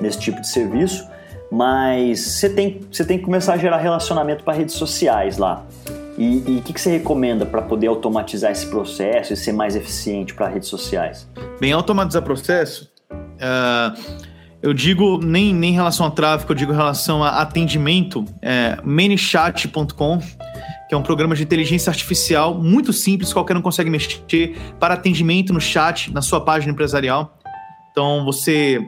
[0.00, 1.08] nesse tipo de serviço,
[1.50, 5.64] mas você tem, você tem que começar a gerar relacionamento para redes sociais lá.
[6.16, 10.32] E o que, que, você recomenda para poder automatizar esse processo e ser mais eficiente
[10.32, 11.28] para redes sociais?
[11.60, 12.94] Bem, automatizar processo
[13.34, 14.24] Uh,
[14.62, 18.78] eu digo nem, nem em relação a tráfego, eu digo em relação a atendimento, é,
[20.88, 25.52] que é um programa de inteligência artificial muito simples, qualquer um consegue mexer para atendimento
[25.52, 27.36] no chat, na sua página empresarial.
[27.90, 28.80] Então você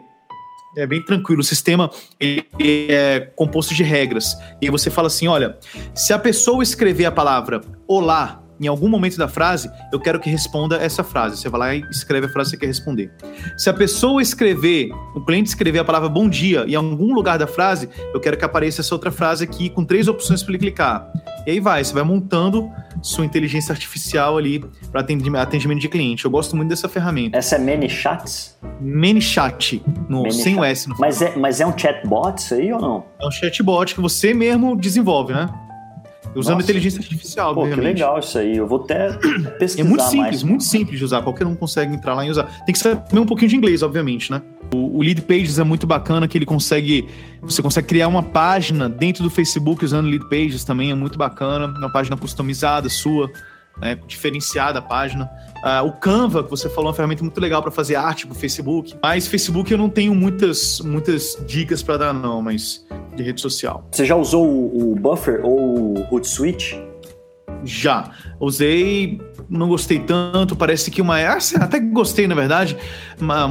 [0.77, 1.41] é bem tranquilo.
[1.41, 4.37] O sistema é composto de regras.
[4.61, 5.59] E você fala assim: olha,
[5.95, 10.31] se a pessoa escrever a palavra olá em algum momento da frase, eu quero que
[10.31, 11.37] responda essa frase.
[11.37, 13.13] Você vai lá e escreve a frase que você quer responder.
[13.57, 17.47] Se a pessoa escrever, o cliente escrever a palavra bom dia em algum lugar da
[17.47, 21.11] frase, eu quero que apareça essa outra frase aqui com três opções para ele clicar.
[21.47, 22.69] E aí vai, você vai montando
[23.01, 26.25] sua inteligência artificial ali para atendimento de cliente.
[26.25, 27.39] Eu gosto muito dessa ferramenta.
[27.39, 28.59] Essa é ManyChats?
[28.81, 30.89] ManyChat, no, Many sem o S.
[30.89, 33.05] No mas, é, mas é um chatbot isso aí ou não?
[33.21, 35.49] É um chatbot que você mesmo desenvolve, né?
[36.35, 36.65] Usando Nossa.
[36.65, 37.95] inteligência artificial, Pô, que obviamente.
[37.95, 38.57] legal isso aí.
[38.57, 39.13] Eu vou até
[39.59, 40.11] pesquisar É muito mais.
[40.11, 41.23] simples, muito simples de usar.
[41.23, 42.45] Qualquer um consegue entrar lá e usar.
[42.67, 44.43] Tem que saber um pouquinho de inglês, obviamente, né?
[44.73, 47.09] O, o Lead Pages é muito bacana, que ele consegue.
[47.43, 51.67] Você consegue criar uma página dentro do Facebook usando Lead Pages também, é muito bacana.
[51.67, 53.31] Uma página customizada sua,
[53.81, 55.31] né, diferenciada a página.
[55.63, 58.35] Ah, o Canva, que você falou, é uma ferramenta muito legal para fazer arte pro
[58.35, 58.95] Facebook.
[59.03, 63.89] Mas Facebook eu não tenho muitas, muitas dicas para dar, não, mas de rede social.
[63.91, 66.81] Você já usou o, o Buffer ou o Hootsuite?
[67.65, 68.11] Já.
[68.39, 70.57] Usei, não gostei tanto.
[70.57, 71.19] Parece que uma.
[71.19, 72.77] ah, Até que gostei, na verdade.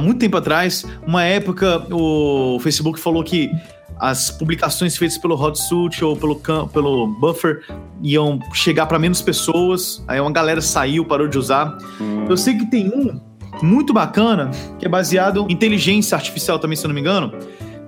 [0.00, 3.50] Muito tempo atrás, uma época, o Facebook falou que
[3.98, 6.36] as publicações feitas pelo Hotsuite ou pelo,
[6.68, 7.62] pelo Buffer
[8.02, 10.04] iam chegar para menos pessoas.
[10.06, 11.78] Aí uma galera saiu, parou de usar.
[12.00, 13.18] Hum, Eu sei que tem um
[13.62, 17.32] muito bacana, que é baseado em inteligência artificial também, se eu não me engano,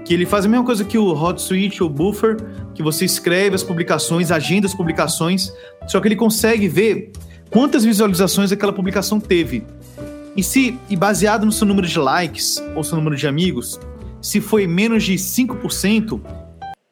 [0.03, 2.39] que ele faz a mesma coisa que o Hotsuite ou Buffer,
[2.75, 5.53] que você escreve as publicações, agenda as publicações,
[5.87, 7.13] só que ele consegue ver
[7.51, 9.65] quantas visualizações aquela publicação teve.
[10.37, 13.79] E se e baseado no seu número de likes ou seu número de amigos,
[14.21, 16.21] se foi menos de 5%,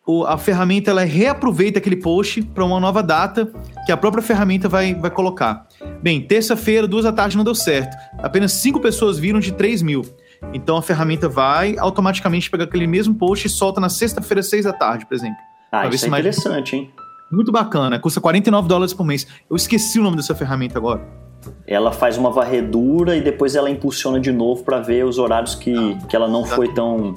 [0.06, 3.50] o- a ferramenta ela reaproveita aquele post para uma nova data
[3.84, 5.66] que a própria ferramenta vai, vai colocar.
[6.02, 7.96] Bem, terça-feira, duas da tarde não deu certo.
[8.18, 10.04] Apenas cinco pessoas viram de 3 mil.
[10.52, 14.72] Então a ferramenta vai automaticamente pegar aquele mesmo post e solta na sexta-feira, seis da
[14.72, 15.38] tarde, por exemplo.
[15.72, 16.90] Ah, isso é mais- interessante, hein?
[17.30, 19.26] Muito bacana, custa 49 dólares por mês.
[19.50, 21.00] Eu esqueci o nome dessa ferramenta agora.
[21.66, 25.74] Ela faz uma varredura e depois ela impulsiona de novo para ver os horários que,
[26.08, 27.14] que ela não foi tão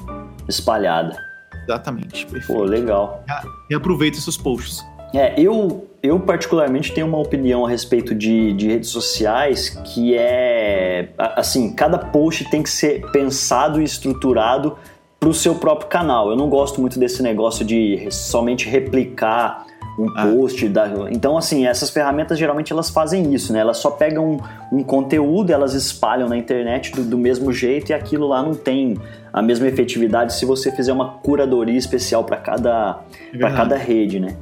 [0.47, 1.17] espalhada.
[1.63, 2.63] Exatamente, Pô, perfeito.
[2.63, 3.23] legal.
[3.69, 4.83] E aproveita esses posts.
[5.13, 11.09] É, eu, eu particularmente tenho uma opinião a respeito de, de redes sociais que é
[11.17, 14.77] assim, cada post tem que ser pensado e estruturado
[15.19, 16.29] para o seu próprio canal.
[16.29, 19.65] Eu não gosto muito desse negócio de somente replicar
[19.99, 20.25] um Ah.
[20.27, 20.67] post.
[20.69, 23.59] Da, então, assim, essas ferramentas geralmente elas fazem isso, né?
[23.59, 24.39] Elas só pegam
[24.71, 28.53] um, um conteúdo, elas espalham na internet do, do mesmo jeito e aquilo lá não
[28.53, 28.97] tem
[29.31, 32.99] a mesma efetividade se você fizer uma curadoria especial para cada,
[33.33, 34.35] É cada rede, né?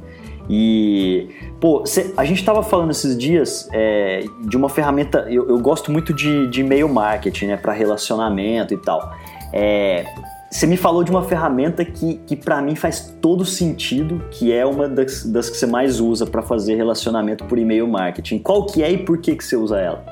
[0.50, 1.28] E,
[1.60, 5.26] pô, cê- a gente tava falando esses dias é, de uma ferramenta.
[5.28, 9.12] Eu, eu gosto muito de, de e-mail marketing, né, para relacionamento e tal.
[9.52, 10.06] É,
[10.50, 14.64] você me falou de uma ferramenta que, que para mim faz todo sentido, que é
[14.64, 18.38] uma das, das que você mais usa para fazer relacionamento por e-mail marketing.
[18.38, 20.04] Qual que é e por que, que você usa ela?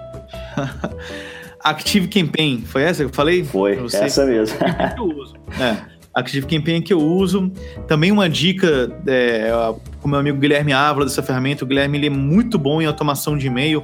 [1.65, 3.43] Active Campaign, foi essa que eu falei?
[3.43, 4.57] Foi, essa mesmo.
[4.59, 4.65] que
[5.01, 5.35] eu uso.
[5.59, 5.77] É,
[6.15, 7.51] Active Campaign que eu uso.
[7.89, 9.51] Também uma dica é,
[10.01, 11.65] com meu amigo Guilherme Ávila dessa ferramenta.
[11.65, 13.83] O Guilherme ele é muito bom em automação de e-mail.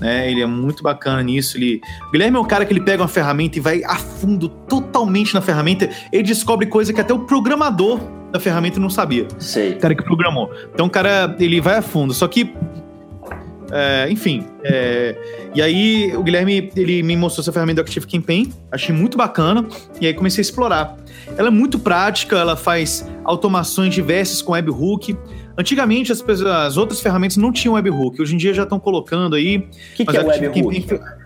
[0.00, 1.58] Né, ele é muito bacana nisso.
[1.58, 1.80] Ele...
[2.08, 5.34] O Guilherme é um cara que ele pega uma ferramenta e vai a fundo totalmente
[5.34, 5.90] na ferramenta.
[6.10, 8.00] Ele descobre coisa que até o programador
[8.32, 9.26] da ferramenta não sabia.
[9.38, 9.72] Sei.
[9.72, 10.50] O cara que programou.
[10.72, 12.14] Então o cara, ele vai a fundo.
[12.14, 12.54] Só que,
[13.70, 14.46] é, enfim.
[14.64, 15.16] é,
[15.54, 18.52] e aí o Guilherme, ele me mostrou essa ferramenta do Active Campaign.
[18.72, 19.66] Achei muito bacana.
[20.00, 20.96] E aí comecei a explorar.
[21.36, 25.16] Ela é muito prática, ela faz automações diversas com webhook.
[25.58, 28.20] Antigamente as, pessoas- as outras ferramentas não tinham webhook.
[28.20, 29.58] Hoje em dia já estão colocando aí.
[29.58, 30.82] O que, que é webhook?
[30.82, 31.20] Campaign-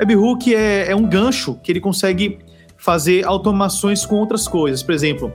[0.00, 2.38] Webhook é, é um gancho que ele consegue
[2.76, 4.82] fazer automações com outras coisas.
[4.82, 5.32] Por exemplo,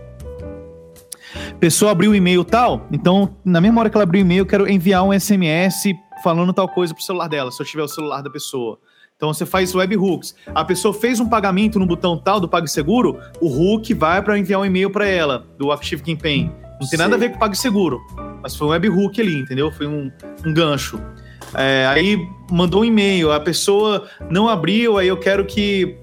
[1.52, 4.40] a pessoa abriu o e-mail tal, então na mesma hora que ela abriu o e-mail,
[4.42, 7.88] eu quero enviar um SMS falando tal coisa pro celular dela, se eu tiver o
[7.88, 8.78] celular da pessoa.
[9.16, 10.36] Então você faz webhooks.
[10.54, 14.60] A pessoa fez um pagamento no botão tal do PagSeguro, o hook vai para enviar
[14.62, 16.52] um e-mail para ela do Active Campaign.
[16.82, 18.02] Não tem nada a ver com o PagSeguro,
[18.42, 19.72] mas foi um webhook ali, entendeu?
[19.72, 20.12] Foi um,
[20.46, 21.00] um gancho.
[21.54, 22.18] É, aí
[22.50, 25.98] mandou um e-mail, a pessoa não abriu, aí eu quero que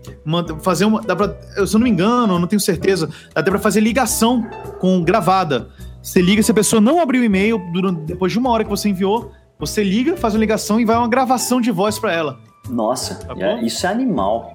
[0.62, 3.40] fazer uma, dá pra, eu, se eu não me engano, eu não tenho certeza, dá
[3.40, 4.46] até pra fazer ligação
[4.78, 5.68] com gravada.
[6.02, 8.70] Você liga, se a pessoa não abriu o e-mail durante, depois de uma hora que
[8.70, 12.38] você enviou, você liga, faz uma ligação e vai uma gravação de voz pra ela.
[12.68, 14.54] Nossa, Tá é- isso é animal.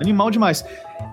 [0.00, 0.64] Animal demais.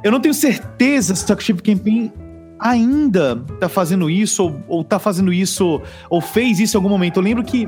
[0.03, 2.12] Eu não tenho certeza se o Active Campaign
[2.60, 7.17] ainda tá fazendo isso, ou, ou tá fazendo isso, ou fez isso em algum momento.
[7.17, 7.67] Eu lembro que,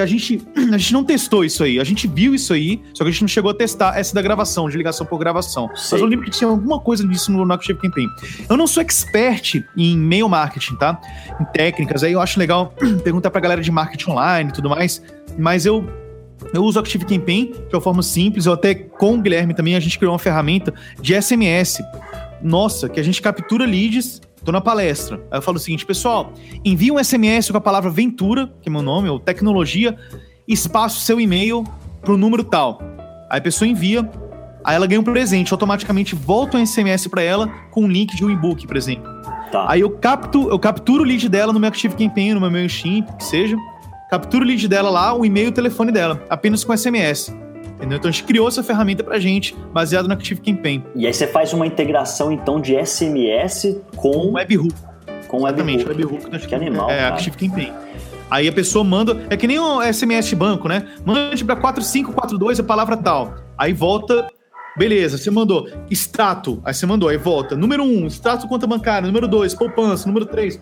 [0.00, 0.40] a, gente,
[0.72, 1.80] a gente não testou isso aí.
[1.80, 4.22] A gente viu isso aí, só que a gente não chegou a testar essa da
[4.22, 5.68] gravação, de ligação por gravação.
[5.74, 5.92] Sei.
[5.92, 8.08] Mas eu lembro que tinha alguma coisa disso no, no Active Campaign.
[8.48, 11.00] Eu não sou expert em e-mail marketing, tá?
[11.40, 12.02] Em técnicas.
[12.02, 12.72] Aí eu acho legal
[13.02, 15.02] perguntar pra galera de marketing online e tudo mais.
[15.36, 15.84] Mas eu
[16.52, 18.46] eu uso o Active Campaign, que é uma forma simples.
[18.46, 21.82] Eu até com o Guilherme também a gente criou uma ferramenta de SMS.
[22.42, 24.20] Nossa, que a gente captura leads.
[24.48, 25.20] Tô na palestra.
[25.30, 26.32] Aí eu falo o seguinte, pessoal,
[26.64, 29.94] envia um SMS com a palavra Ventura, que é meu nome, ou tecnologia,
[30.48, 31.64] espaço seu e-mail
[32.00, 32.80] pro número tal.
[33.28, 34.10] Aí a pessoa envia,
[34.64, 38.24] aí ela ganha um presente, automaticamente volta um SMS para ela com um link de
[38.24, 39.04] um e-book, por exemplo.
[39.52, 39.66] Tá.
[39.68, 43.06] Aí eu capto, eu capturo o lead dela no meu Active Campaign, no meu MailChimp,
[43.18, 43.54] que seja.
[44.08, 47.36] Capturo o lead dela lá, o e-mail e o telefone dela, apenas com SMS.
[47.78, 47.96] Entendeu?
[47.96, 50.84] Então a gente criou essa ferramenta pra gente, baseado no Active Campaign.
[50.96, 54.74] E aí você faz uma integração então de SMS com, com webhook.
[55.28, 56.24] Com Exatamente, webhook.
[56.24, 56.90] webhook que animal.
[56.90, 57.14] É, cara.
[57.14, 57.72] Active Campaign.
[58.28, 60.86] Aí a pessoa manda, é que nem o SMS banco, né?
[61.04, 63.36] Mande para 4542 a palavra tal.
[63.56, 64.28] Aí volta
[64.78, 67.56] Beleza, você mandou extrato, aí você mandou, aí volta.
[67.56, 69.08] Número 1, um, extrato conta bancária.
[69.08, 70.06] Número 2, poupança.
[70.06, 70.60] Número 3.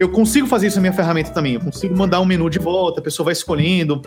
[0.00, 1.54] Eu consigo fazer isso na minha ferramenta também.
[1.54, 4.00] Eu consigo mandar um menu de volta, a pessoa vai escolhendo.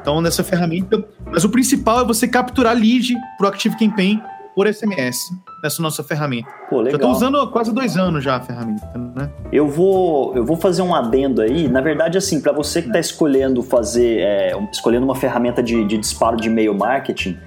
[0.00, 1.04] Então, nessa ferramenta.
[1.26, 4.22] Mas o principal é você capturar lead pro Active Campaign
[4.54, 5.16] por SMS
[5.62, 6.48] nessa nossa ferramenta.
[6.68, 7.00] Pô, legal.
[7.00, 9.30] Eu tô usando há quase dois anos já a ferramenta, né?
[9.52, 11.68] Eu vou, eu vou fazer um adendo aí.
[11.68, 15.98] Na verdade, assim, para você que está escolhendo fazer, é, escolhendo uma ferramenta de, de
[15.98, 17.38] disparo de e-mail marketing,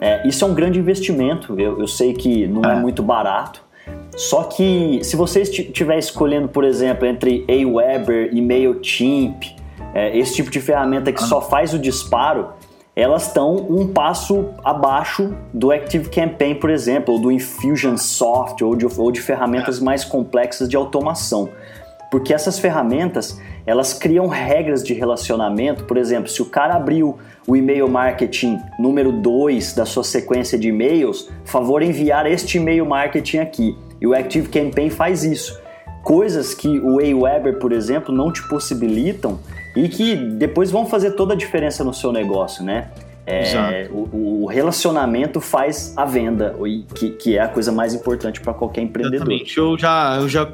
[0.00, 1.58] é, isso é um grande investimento.
[1.58, 2.74] Eu, eu sei que não é.
[2.74, 3.62] é muito barato.
[4.16, 9.56] Só que se você estiver escolhendo, por exemplo, entre Aweber e MailChimp,
[9.94, 11.26] é, esse tipo de ferramenta que ah.
[11.26, 12.50] só faz o disparo,
[12.94, 18.86] elas estão um passo abaixo do Active Campaign, por exemplo, ou do Infusionsoft, ou de,
[18.86, 21.48] ou de ferramentas mais complexas de automação.
[22.10, 25.84] Porque essas ferramentas, elas criam regras de relacionamento.
[25.84, 30.68] Por exemplo, se o cara abriu o e-mail marketing número 2 da sua sequência de
[30.68, 33.78] e-mails, favor enviar este e-mail marketing aqui.
[34.00, 35.56] E o Active Campaign faz isso.
[36.02, 39.38] Coisas que o Aweber, por exemplo, não te possibilitam
[39.76, 42.90] e que depois vão fazer toda a diferença no seu negócio, né?
[43.26, 46.56] É, o, o, relacionamento faz a venda,
[46.94, 49.26] que, que é a coisa mais importante para qualquer empreendedor.
[49.28, 49.56] Exatamente.
[49.56, 50.52] Eu já, eu já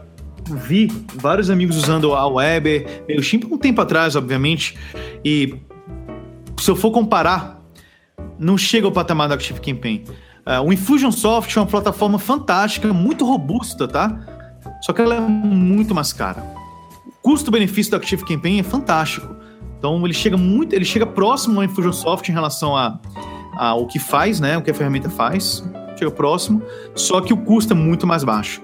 [0.50, 4.76] vi vários amigos usando a Weber, MailChimp um tempo atrás, obviamente,
[5.24, 5.54] e
[6.58, 7.62] se eu for comparar,
[8.38, 10.04] não chega ao patamar do Active Campaign.
[10.46, 14.20] Uh, o Infusionsoft é uma plataforma fantástica, muito robusta, tá?
[14.82, 16.55] Só que ela é muito mais cara.
[17.26, 19.34] O custo-benefício do Active Campaign é fantástico.
[19.76, 23.00] Então ele chega muito, ele chega próximo ao Infusionsoft em relação a,
[23.56, 24.56] a o que faz, né?
[24.56, 26.62] O que a ferramenta faz, chega próximo.
[26.94, 28.62] Só que o custo é muito mais baixo.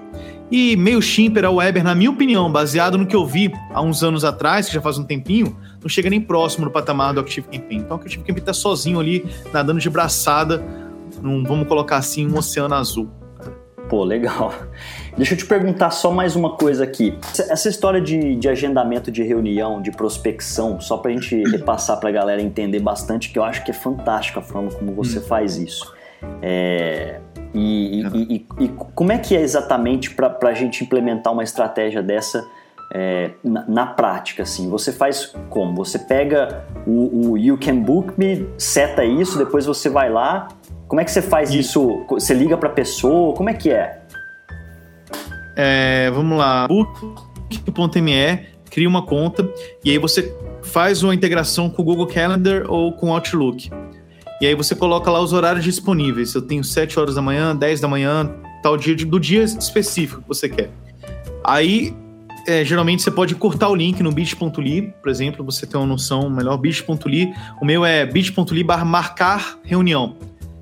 [0.49, 4.23] E MailChimp era Weber, na minha opinião, baseado no que eu vi há uns anos
[4.23, 7.81] atrás, que já faz um tempinho, não chega nem próximo do patamar do Active Campaign.
[7.81, 10.63] Então o Active Campaign está sozinho ali, nadando de braçada,
[11.21, 13.11] num, vamos colocar assim, um oceano azul.
[13.89, 14.53] Pô, legal.
[15.15, 17.17] Deixa eu te perguntar só mais uma coisa aqui.
[17.49, 22.09] Essa história de, de agendamento de reunião, de prospecção, só para a gente repassar para
[22.09, 25.23] a galera entender bastante, que eu acho que é fantástico a forma como você hum.
[25.23, 25.93] faz isso.
[26.41, 27.19] É,
[27.53, 32.01] e, e, e, e, como é que é exatamente para a gente implementar uma estratégia
[32.01, 32.43] dessa
[32.91, 34.43] é, na, na, prática?
[34.43, 34.69] Assim?
[34.69, 35.75] Você faz como?
[35.75, 40.47] Você pega o, o, You Can Book Me, seta isso, depois você vai lá.
[40.87, 42.03] Como é que você faz isso?
[42.09, 43.35] Você liga para a pessoa?
[43.35, 44.02] Como é que é?
[45.55, 46.67] É vamos lá.
[46.67, 49.47] Book.me, cria uma conta
[49.83, 53.69] e aí você faz uma integração com o Google Calendar ou com o Outlook.
[54.41, 56.33] E aí você coloca lá os horários disponíveis.
[56.33, 58.29] Eu tenho 7 horas da manhã, 10 da manhã,
[58.61, 60.69] tal dia do dia específico que você quer.
[61.43, 61.95] Aí,
[62.47, 66.29] é, geralmente você pode cortar o link no bit.ly, por exemplo, você tem uma noção
[66.29, 67.33] melhor, bit.ly.
[67.61, 70.17] O meu é bit.ly barra marcar reunião.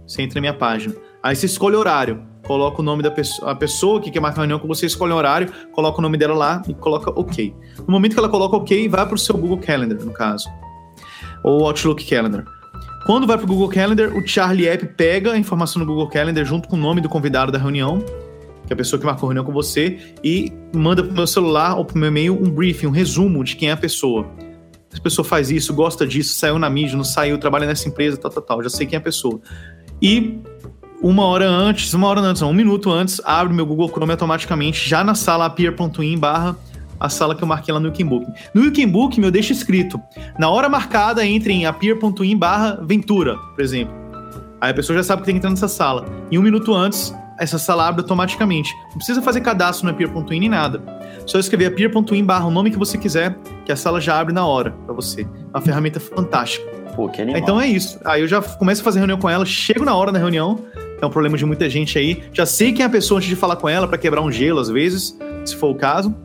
[0.06, 0.94] Você entra na minha página.
[1.24, 4.42] Aí você escolhe o horário, coloca o nome da pessoa, a pessoa que quer marcar
[4.42, 7.56] reunião com você, escolhe o horário, coloca o nome dela lá e coloca OK.
[7.88, 10.50] No momento que ela coloca OK, vai para o seu Google Calendar, no caso.
[11.46, 12.44] Ou Outlook Calendar.
[13.06, 16.44] Quando vai para o Google Calendar, o Charlie App pega a informação no Google Calendar
[16.44, 18.00] junto com o nome do convidado da reunião,
[18.68, 21.28] que é a pessoa que marcou a reunião com você, e manda para o meu
[21.28, 24.28] celular ou para o meu e-mail um briefing, um resumo de quem é a pessoa.
[24.90, 28.18] Se a pessoa faz isso, gosta disso, saiu na mídia, não saiu, trabalha nessa empresa,
[28.18, 29.40] tal, tal, tal, já sei quem é a pessoa.
[30.02, 30.42] E
[31.02, 34.88] uma hora antes, uma hora antes, não, um minuto antes, abre meu Google Chrome automaticamente,
[34.88, 36.56] já na sala appear.in barra
[37.00, 38.28] a sala que eu marquei lá no Book.
[38.54, 40.00] No Book, eu deixo escrito,
[40.38, 43.94] na hora marcada, entre em appear.in barra Ventura, por exemplo.
[44.62, 46.06] Aí a pessoa já sabe que tem que entrar nessa sala.
[46.30, 48.72] E um minuto antes, essa sala abre automaticamente.
[48.92, 50.80] Não precisa fazer cadastro no appear.in nem nada.
[51.26, 53.36] Só escrever appear.in barra o nome que você quiser,
[53.66, 55.28] que a sala já abre na hora para você.
[55.50, 56.64] Uma ferramenta fantástica.
[56.96, 57.42] Pô, que animal.
[57.42, 58.00] Então é isso.
[58.06, 60.60] Aí eu já começo a fazer reunião com ela, chego na hora da reunião,
[61.02, 62.24] é um problema de muita gente aí.
[62.32, 64.60] Já sei quem é a pessoa antes de falar com ela para quebrar um gelo
[64.60, 66.16] às vezes, se for o caso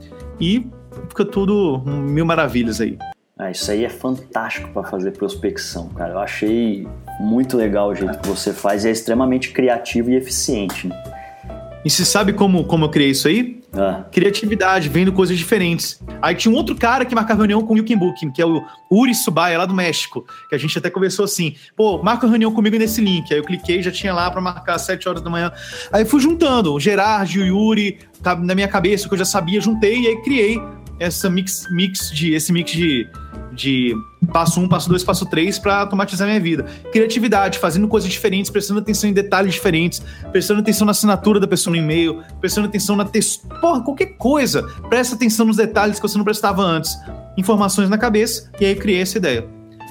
[0.41, 0.67] e
[1.09, 2.99] fica tudo mil maravilhas aí.
[3.39, 6.15] Ah, isso aí é fantástico para fazer prospecção, cara.
[6.15, 6.89] Eu achei
[7.21, 10.89] muito legal o jeito que você faz e é extremamente criativo e eficiente.
[10.89, 11.03] Né?
[11.85, 13.61] E você sabe como, como eu criei isso aí?
[13.77, 14.05] Ah.
[14.11, 16.01] Criatividade, vendo coisas diferentes.
[16.23, 18.65] Aí tinha um outro cara que marcava reunião com o Yukin Booking, que é o
[18.91, 22.77] Uri Subaya, lá do México, que a gente até conversou assim, pô, marca reunião comigo
[22.77, 23.33] nesse link.
[23.33, 25.53] Aí eu cliquei, já tinha lá para marcar às 7 horas da manhã.
[25.93, 29.61] Aí fui juntando o Gerard, o Yuri, tá na minha cabeça, que eu já sabia,
[29.61, 30.61] juntei e aí criei
[30.99, 33.07] essa mix, mix de, esse mix de
[33.57, 33.97] de
[34.33, 36.65] passo um, passo dois, passo três para automatizar minha vida.
[36.93, 41.75] Criatividade, fazendo coisas diferentes, prestando atenção em detalhes diferentes, prestando atenção na assinatura da pessoa
[41.75, 44.63] no e-mail, prestando atenção na textura, porra, qualquer coisa.
[44.89, 46.97] Presta atenção nos detalhes que você não prestava antes.
[47.37, 49.47] Informações na cabeça, e aí criei essa ideia.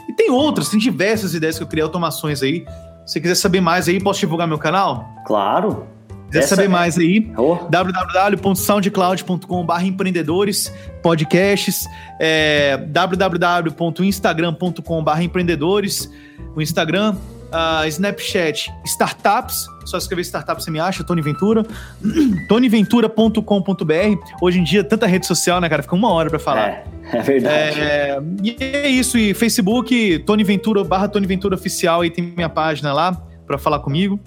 [0.07, 2.66] E tem outras, tem diversas ideias que eu criei, automações aí.
[3.05, 5.05] Se você quiser saber mais aí, posso divulgar meu canal?
[5.26, 5.95] Claro.
[6.36, 6.70] Quiser Essa saber é...
[6.70, 7.56] mais aí, oh.
[7.70, 11.88] www.soundcloud.com.br empreendedores, podcasts,
[12.20, 16.12] é, www.instagram.com.br empreendedores,
[16.54, 21.64] o Instagram, uh, Snapchat, startups, só escrever startup você me acha, Tony Ventura,
[22.50, 26.68] tonyventura.com.br, hoje em dia tanta rede social, né cara, fica uma hora para falar.
[26.68, 26.84] É,
[27.18, 27.80] é verdade.
[27.80, 32.50] É, e é isso, e Facebook, Tony Ventura, barra Tony Ventura Oficial, aí tem minha
[32.50, 33.14] página lá
[33.48, 34.20] para falar comigo.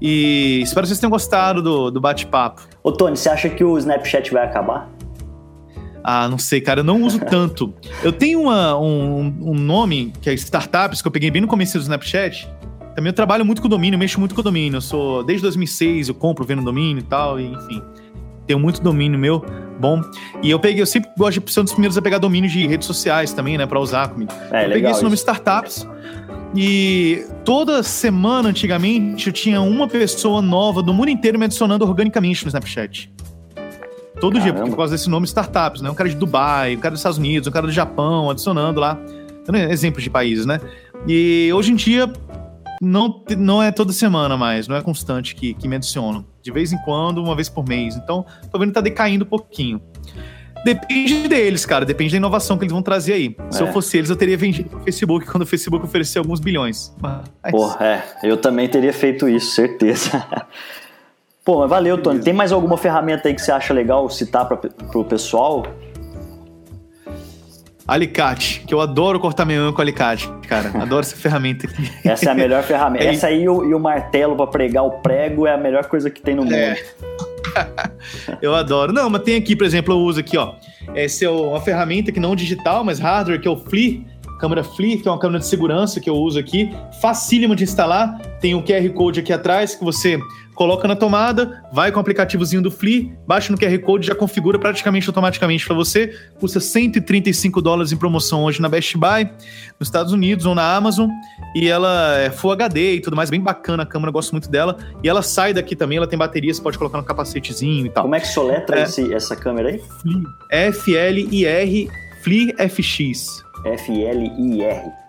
[0.00, 2.62] E espero que vocês tenham gostado do, do bate-papo.
[2.82, 4.90] Ô, Tony, você acha que o Snapchat vai acabar?
[6.02, 7.72] Ah, não sei, cara, eu não uso tanto.
[8.02, 11.78] Eu tenho uma, um, um nome, que é Startups, que eu peguei bem no começo
[11.78, 12.46] do Snapchat.
[12.94, 14.76] Também eu trabalho muito com domínio, mexo muito com domínio.
[14.76, 17.82] Eu sou, desde 2006 eu compro, vendo domínio e tal, e, enfim.
[18.46, 19.42] Tenho muito domínio meu,
[19.80, 20.02] bom.
[20.42, 22.66] E eu peguei, eu sempre gosto de ser um dos primeiros a pegar domínio de
[22.66, 24.30] redes sociais também, né, pra usar comigo.
[24.52, 25.88] É, eu peguei esse nome Startups.
[26.54, 32.44] E toda semana, antigamente, eu tinha uma pessoa nova do mundo inteiro me adicionando organicamente
[32.44, 33.12] no Snapchat.
[34.20, 34.60] Todo Caramba.
[34.60, 35.90] dia, por causa desse nome startups, né?
[35.90, 38.98] Um cara de Dubai, um cara dos Estados Unidos, um cara do Japão, adicionando lá.
[39.68, 40.60] Exemplos de países, né?
[41.06, 42.10] E hoje em dia,
[42.80, 46.24] não, não é toda semana mais, não é constante que, que me adicionam.
[46.40, 47.96] De vez em quando, uma vez por mês.
[47.96, 49.80] Então, tô vendo que tá decaindo um pouquinho.
[50.64, 51.84] Depende deles, cara.
[51.84, 53.36] Depende da inovação que eles vão trazer aí.
[53.38, 53.52] É.
[53.52, 53.72] Se eu é.
[53.72, 56.94] fosse eles, eu teria vendido pro Facebook quando o Facebook ofereceu alguns bilhões.
[57.00, 57.50] Mas...
[57.50, 58.02] Porra, é.
[58.22, 60.24] Eu também teria feito isso, certeza.
[61.44, 62.20] Pô, mas valeu, Tony.
[62.20, 65.66] Tem mais alguma ferramenta aí que você acha legal citar para pro pessoal?
[67.86, 70.70] Alicate, que eu adoro cortar meu com alicate, cara.
[70.80, 71.92] Adoro essa ferramenta aqui.
[72.02, 73.04] Essa é a melhor ferramenta.
[73.04, 73.08] É.
[73.08, 76.08] Essa aí e o, e o martelo para pregar o prego é a melhor coisa
[76.08, 76.54] que tem no mundo.
[76.54, 76.82] É.
[78.42, 78.92] eu adoro.
[78.92, 80.54] Não, mas tem aqui, por exemplo, eu uso aqui, ó.
[80.94, 84.02] Essa é uma ferramenta que não digital, mas hardware, que é o FLIR,
[84.44, 86.70] câmera FLIR, que é uma câmera de segurança que eu uso aqui.
[87.00, 88.20] Facílimo de instalar.
[88.40, 90.20] Tem um QR Code aqui atrás que você
[90.54, 94.58] coloca na tomada, vai com o aplicativozinho do Fli, baixa no QR Code, já configura
[94.58, 96.14] praticamente automaticamente para você.
[96.38, 99.24] Custa 135 dólares em promoção hoje na Best Buy,
[99.80, 101.08] nos Estados Unidos ou na Amazon.
[101.56, 104.76] E ela é Full HD e tudo mais, bem bacana a câmera, gosto muito dela.
[105.02, 108.04] E ela sai daqui também, ela tem bateria, você pode colocar no capacetezinho e tal.
[108.04, 109.80] Como é que soletra é, esse, essa câmera aí?
[110.50, 111.90] F-L-I-R,
[112.22, 113.43] Fli FX.
[113.64, 115.04] F-L-I-R.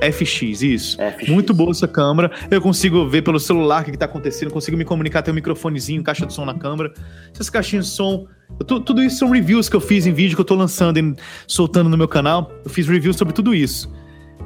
[0.00, 0.96] FX, isso.
[0.96, 1.28] FX.
[1.28, 2.30] Muito boa essa câmera.
[2.50, 6.02] Eu consigo ver pelo celular o que, está acontecendo, consigo me comunicar, tem um microfonezinho,
[6.02, 6.92] caixa de som na câmera.
[7.32, 8.26] Essas caixinhas de som.
[8.66, 11.16] Tô, tudo isso são reviews que eu fiz em vídeo que eu tô lançando e
[11.46, 12.50] soltando no meu canal.
[12.64, 13.92] Eu fiz reviews sobre tudo isso.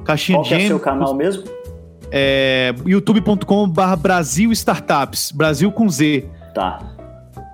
[0.04, 0.50] Caixinha Qual de.
[0.50, 1.44] Qual é o seu canal mesmo?
[2.10, 5.30] É youtube.com.br Brasil Startups.
[5.30, 6.28] Brasil com Z.
[6.54, 6.78] Tá.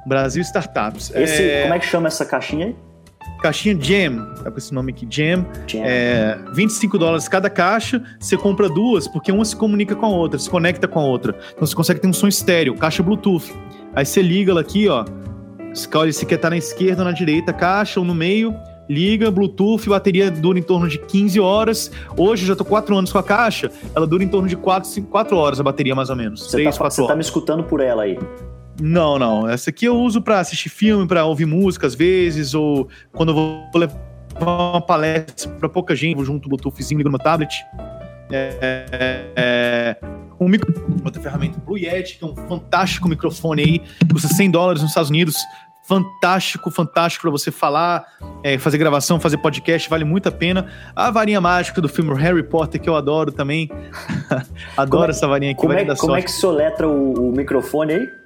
[0.07, 1.13] Brasil Startups.
[1.15, 1.63] Esse, é...
[1.63, 2.77] Como é que chama essa caixinha aí?
[3.41, 5.47] Caixinha Jam, tá com esse nome aqui, Jam.
[5.67, 5.83] Jam.
[5.85, 10.39] É, 25 dólares cada caixa, você compra duas, porque uma se comunica com a outra,
[10.39, 11.37] se conecta com a outra.
[11.53, 13.53] Então você consegue ter um som estéreo, caixa Bluetooth.
[13.95, 15.05] Aí você liga ela aqui, ó.
[15.73, 18.55] Escolhe se quer estar tá na esquerda ou na direita, caixa ou no meio,
[18.89, 21.93] liga, Bluetooth, bateria dura em torno de 15 horas.
[22.17, 25.09] Hoje, já tô 4 anos com a caixa, ela dura em torno de 4, 5,
[25.09, 26.43] 4 horas a bateria, mais ou menos.
[26.43, 28.19] Você 3, tá, você tá me escutando por ela aí?
[28.81, 29.49] Não, não.
[29.49, 33.35] Essa aqui eu uso para assistir filme, para ouvir música às vezes, ou quando eu
[33.35, 34.11] vou levar
[34.41, 37.53] uma palestra para pouca gente, vou junto o Bluetoothzinho, ligo no meu tablet.
[38.31, 39.97] É, é, é,
[40.39, 40.73] um micro...
[41.05, 45.11] Outra ferramenta, Blue Yeti, que é um fantástico microfone aí, custa 100 dólares nos Estados
[45.11, 45.37] Unidos.
[45.83, 48.05] Fantástico, fantástico para você falar,
[48.45, 50.69] é, fazer gravação, fazer podcast, vale muito a pena.
[50.95, 53.69] A varinha mágica do filme Harry Potter, que eu adoro também.
[54.77, 55.61] adoro é essa varinha aqui.
[55.61, 58.20] Como, é, como é que soletra o, o microfone aí?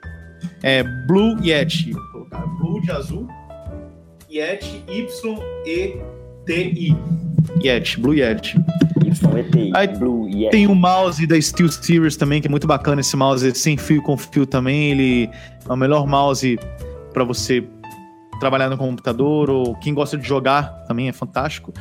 [0.63, 1.93] É Blue Yeti.
[1.93, 3.29] Vou colocar Blue de azul.
[4.31, 6.97] Yeti, Y-E-T-I.
[7.63, 8.57] Yeti, Blue Yeti.
[9.05, 9.73] Y-E-T-I.
[9.75, 10.51] Aí Blue Yeti.
[10.51, 14.03] Tem o mouse da Steel Series também, que é muito bacana esse mouse, sem fio
[14.03, 14.91] com fio também.
[14.91, 15.31] Ele
[15.69, 16.59] é o melhor mouse
[17.13, 17.65] para você
[18.41, 21.73] trabalhar no computador, ou quem gosta de jogar também é fantástico.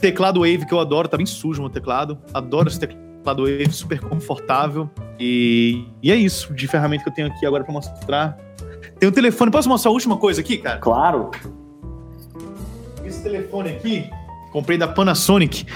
[0.00, 2.18] Teclado Wave, que eu adoro, tá bem sujo o meu teclado.
[2.32, 4.90] Adoro esse teclado Wave super confortável.
[5.18, 8.38] E, e é isso de ferramenta que eu tenho aqui agora para mostrar.
[8.98, 9.50] Tem um telefone.
[9.50, 10.78] Posso mostrar a última coisa aqui, cara?
[10.78, 11.30] Claro.
[13.04, 14.10] Esse telefone aqui,
[14.52, 15.66] comprei da Panasonic.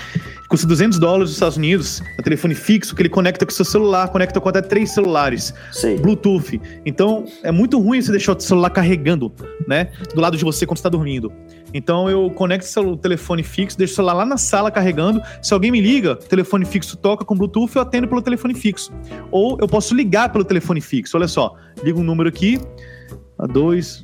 [0.49, 2.01] Custa 200 dólares nos Estados Unidos.
[2.17, 4.93] É um telefone fixo que ele conecta com o seu celular, conecta com até três
[4.93, 5.53] celulares.
[5.71, 5.99] Sei.
[5.99, 6.59] Bluetooth.
[6.87, 9.31] Então, é muito ruim você deixar o celular carregando,
[9.67, 9.91] né?
[10.15, 11.31] Do lado de você quando está dormindo.
[11.75, 15.21] Então, eu conecto o telefone fixo, deixo o celular lá na sala carregando.
[15.43, 18.91] Se alguém me liga, o telefone fixo toca com Bluetooth, eu atendo pelo telefone fixo.
[19.31, 21.15] Ou eu posso ligar pelo telefone fixo.
[21.19, 22.59] Olha só, ligo um número aqui,
[23.39, 24.03] a dois.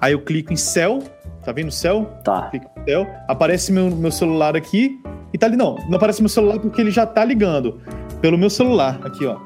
[0.00, 1.02] Aí eu clico em céu,
[1.48, 2.04] tá vendo o céu?
[2.22, 2.48] Tá.
[2.50, 5.00] Clico em céu, aparece meu, meu celular aqui
[5.32, 5.56] e tá ali.
[5.56, 7.80] Não, não aparece meu celular porque ele já tá ligando.
[8.20, 9.36] Pelo meu celular, aqui, ó.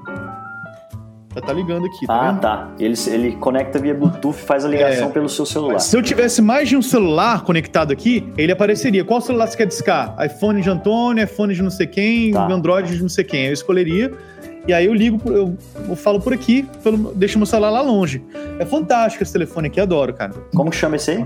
[1.34, 2.40] Já tá ligando aqui, tá Ah, vendo?
[2.40, 2.68] tá.
[2.78, 5.12] Ele, ele conecta via Bluetooth e faz a ligação É.
[5.12, 5.78] pelo seu celular.
[5.78, 9.02] Se eu tivesse mais de um celular conectado aqui, ele apareceria.
[9.02, 10.14] Qual celular você quer discar?
[10.26, 12.46] iPhone de Antônio, iPhone de não sei quem, Tá.
[12.52, 13.46] Android de não sei quem.
[13.46, 14.12] Eu escolheria.
[14.66, 15.56] E aí eu ligo, eu,
[15.88, 18.24] eu falo por aqui, pelo, deixo meu celular lá longe.
[18.58, 20.32] É fantástico esse telefone aqui, adoro, cara.
[20.54, 21.24] Como que chama esse aí?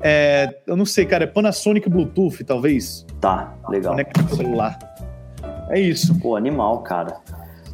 [0.00, 3.06] É, eu não sei, cara, é Panasonic Bluetooth, talvez.
[3.20, 3.92] Tá, legal.
[3.92, 4.78] Conecta com o celular.
[5.70, 6.18] É isso.
[6.18, 7.16] Pô, animal, cara.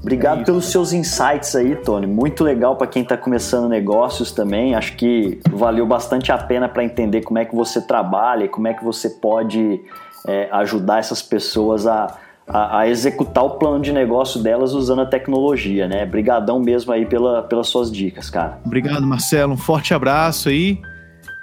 [0.00, 2.06] Obrigado É pelos seus insights aí, Tony.
[2.06, 4.74] Muito legal para quem está começando negócios também.
[4.76, 8.68] Acho que valeu bastante a pena para entender como é que você trabalha e como
[8.68, 9.80] é que você pode
[10.28, 12.18] é, ajudar essas pessoas a,
[12.48, 16.06] a, a executar o plano de negócio delas usando a tecnologia, né?
[16.06, 18.58] Brigadão mesmo aí pela, pelas suas dicas, cara.
[18.64, 19.54] Obrigado, Marcelo.
[19.54, 20.80] Um forte abraço aí.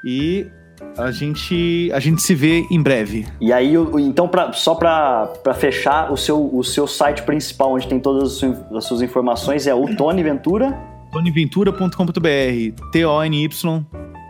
[0.04, 0.48] E
[0.98, 3.26] a gente, a gente se vê em breve.
[3.40, 8.00] E aí, então, pra, só para fechar, o seu, o seu site principal, onde tem
[8.00, 10.78] todas as suas, as suas informações, é o Tony Ventura.
[11.12, 13.50] tonyventura.com.br T-O-N-Y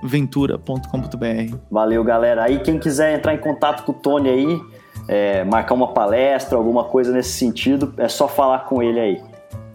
[0.05, 2.43] ventura.com.br Valeu, galera.
[2.43, 4.61] Aí, quem quiser entrar em contato com o Tony aí,
[5.07, 9.21] é, marcar uma palestra, alguma coisa nesse sentido, é só falar com ele aí.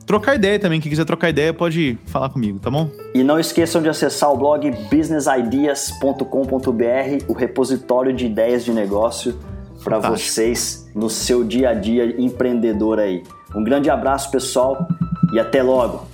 [0.06, 2.88] Trocar ideia também, quem quiser trocar ideia pode falar comigo, tá bom?
[3.14, 9.38] E não esqueçam de acessar o blog businessideas.com.br, o repositório de ideias de negócio
[9.84, 13.22] para vocês no seu dia a dia empreendedor aí.
[13.54, 14.88] Um grande abraço, pessoal,
[15.32, 16.06] e até logo.